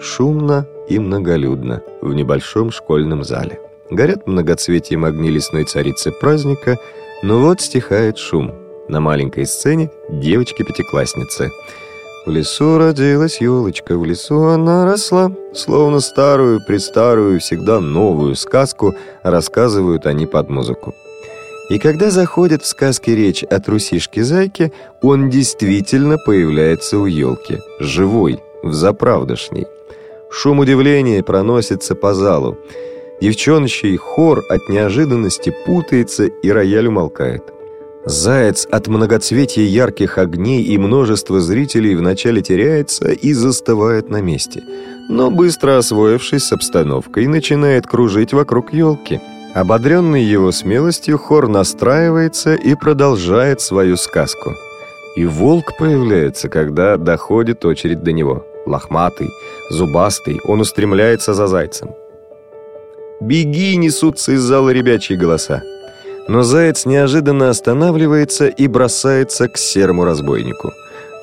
Шумно 0.00 0.66
и 0.88 0.98
многолюдно 0.98 1.82
в 2.00 2.14
небольшом 2.14 2.70
школьном 2.70 3.22
зале. 3.22 3.60
Горят 3.90 4.26
многоцветием 4.26 5.04
огни 5.04 5.30
лесной 5.30 5.64
царицы 5.64 6.10
праздника, 6.10 6.78
но 7.22 7.40
вот 7.40 7.60
стихает 7.60 8.18
шум. 8.18 8.54
На 8.88 9.00
маленькой 9.00 9.46
сцене 9.46 9.90
девочки-пятиклассницы— 10.08 11.50
в 12.28 12.30
лесу 12.30 12.76
родилась 12.76 13.40
елочка, 13.40 13.96
в 13.96 14.04
лесу 14.04 14.42
она 14.48 14.84
росла. 14.84 15.32
Словно 15.54 16.00
старую, 16.00 16.60
предстарую, 16.62 17.40
всегда 17.40 17.80
новую 17.80 18.34
сказку 18.34 18.94
рассказывают 19.22 20.04
они 20.04 20.26
под 20.26 20.50
музыку. 20.50 20.94
И 21.68 21.78
когда 21.78 22.10
заходит 22.10 22.62
в 22.62 22.66
сказке 22.66 23.14
речь 23.14 23.42
о 23.44 23.60
трусишке-зайке, 23.60 24.72
он 25.02 25.28
действительно 25.28 26.16
появляется 26.16 26.98
у 26.98 27.06
елки, 27.06 27.58
живой, 27.78 28.40
в 28.62 28.72
заправдошней. 28.72 29.66
Шум 30.30 30.60
удивления 30.60 31.22
проносится 31.22 31.94
по 31.94 32.14
залу. 32.14 32.56
Девчоночий 33.20 33.96
хор 33.96 34.42
от 34.48 34.68
неожиданности 34.68 35.54
путается, 35.66 36.26
и 36.26 36.50
рояль 36.50 36.88
умолкает. 36.88 37.42
Заяц 38.04 38.66
от 38.70 38.86
многоцветия 38.88 39.64
ярких 39.64 40.16
огней 40.16 40.62
и 40.62 40.78
множества 40.78 41.40
зрителей 41.40 41.94
вначале 41.94 42.40
теряется 42.40 43.10
и 43.10 43.34
застывает 43.34 44.08
на 44.08 44.22
месте, 44.22 44.62
но 45.10 45.30
быстро 45.30 45.76
освоившись 45.76 46.44
с 46.44 46.52
обстановкой, 46.52 47.26
начинает 47.26 47.86
кружить 47.86 48.32
вокруг 48.32 48.72
елки. 48.72 49.20
Ободренный 49.54 50.22
его 50.22 50.52
смелостью, 50.52 51.18
хор 51.18 51.48
настраивается 51.48 52.54
и 52.54 52.74
продолжает 52.74 53.60
свою 53.60 53.96
сказку. 53.96 54.54
И 55.16 55.24
волк 55.24 55.76
появляется, 55.78 56.48
когда 56.48 56.96
доходит 56.96 57.64
очередь 57.64 58.02
до 58.02 58.12
него. 58.12 58.44
Лохматый, 58.66 59.30
зубастый, 59.70 60.40
он 60.44 60.60
устремляется 60.60 61.32
за 61.32 61.46
зайцем. 61.46 61.90
«Беги!»— 63.20 63.76
несутся 63.78 64.32
из 64.32 64.40
зала 64.42 64.70
ребячьи 64.70 65.16
голоса. 65.16 65.62
Но 66.28 66.42
заяц 66.42 66.84
неожиданно 66.84 67.48
останавливается 67.48 68.48
и 68.48 68.68
бросается 68.68 69.48
к 69.48 69.56
серому 69.56 70.04
разбойнику. 70.04 70.72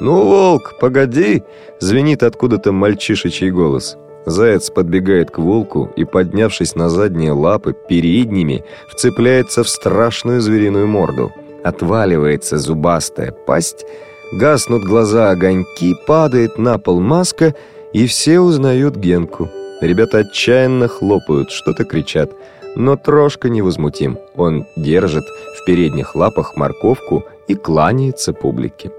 «Ну, 0.02 0.26
волк, 0.26 0.74
погоди!»— 0.80 1.44
звенит 1.80 2.24
откуда-то 2.24 2.72
мальчишечий 2.72 3.52
голос. 3.52 3.98
Заяц 4.26 4.70
подбегает 4.70 5.32
к 5.32 5.38
волку 5.38 5.92
и, 5.96 6.04
поднявшись 6.04 6.76
на 6.76 6.90
задние 6.90 7.32
лапы, 7.32 7.74
передними 7.74 8.64
вцепляется 8.90 9.64
в 9.64 9.70
страшную 9.70 10.42
звериную 10.42 10.88
морду. 10.88 11.32
Отваливается 11.64 12.58
зубастая 12.58 13.32
пасть, 13.32 13.86
гаснут 14.34 14.84
глаза 14.84 15.32
огоньки, 15.32 15.96
падает 16.08 16.58
на 16.58 16.78
пол 16.78 17.00
маска, 17.00 17.56
и 17.94 18.08
все 18.08 18.40
узнают 18.40 18.96
Генку. 18.96 19.50
Ребята 19.82 20.20
отчаянно 20.20 20.88
хлопают, 20.88 21.52
что-то 21.52 21.84
кричат— 21.86 22.32
но 22.76 22.98
Трошка 22.98 23.50
невозмутим. 23.50 24.20
Он 24.36 24.66
держит 24.76 25.24
в 25.56 25.66
передних 25.66 26.16
лапах 26.16 26.56
морковку 26.56 27.24
и 27.48 27.56
кланяется 27.56 28.34
публике. 28.34 28.92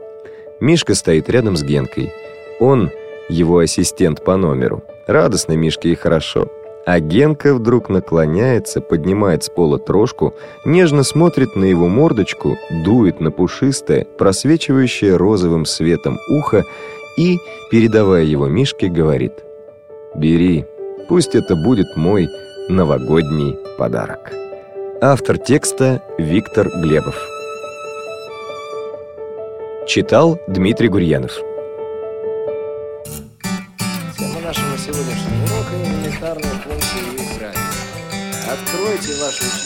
Мишка 0.61 0.95
стоит 0.95 1.29
рядом 1.29 1.57
с 1.57 1.63
Генкой. 1.63 2.13
Он 2.59 2.91
его 3.29 3.59
ассистент 3.59 4.25
по 4.25 4.37
номеру. 4.37 4.83
Радостно 5.07 5.53
Мишке 5.53 5.91
и 5.91 5.95
хорошо. 5.95 6.49
А 6.87 7.01
Генка 7.01 7.55
вдруг 7.55 7.89
наклоняется, 7.89 8.81
поднимает 8.81 9.43
с 9.43 9.49
пола 9.49 9.79
трошку, 9.79 10.35
нежно 10.65 11.03
смотрит 11.03 11.57
на 11.57 11.65
его 11.65 11.89
мордочку, 11.89 12.57
дует 12.85 13.21
на 13.21 13.33
пушистое, 13.33 14.07
просвечивающее 14.19 15.17
розовым 15.17 15.65
светом 15.65 16.19
ухо 16.31 16.65
и, 17.19 17.39
передавая 17.73 18.23
его 18.23 18.47
Мишке, 18.47 18.87
говорит 18.87 19.33
«Бери, 20.15 20.65
пусть 21.09 21.35
это 21.35 21.57
будет 21.57 21.97
мой 21.97 22.29
новогодний 22.69 23.59
подарок. 23.79 24.33
Автор 25.01 25.39
текста 25.39 26.03
Виктор 26.19 26.69
Глебов. 26.69 27.17
Читал 29.87 30.39
Дмитрий 30.49 30.89
Гурьянов. 30.89 31.41
Нашего 38.97 39.13
сегодняшнего 39.13 39.21
урока 39.21 39.66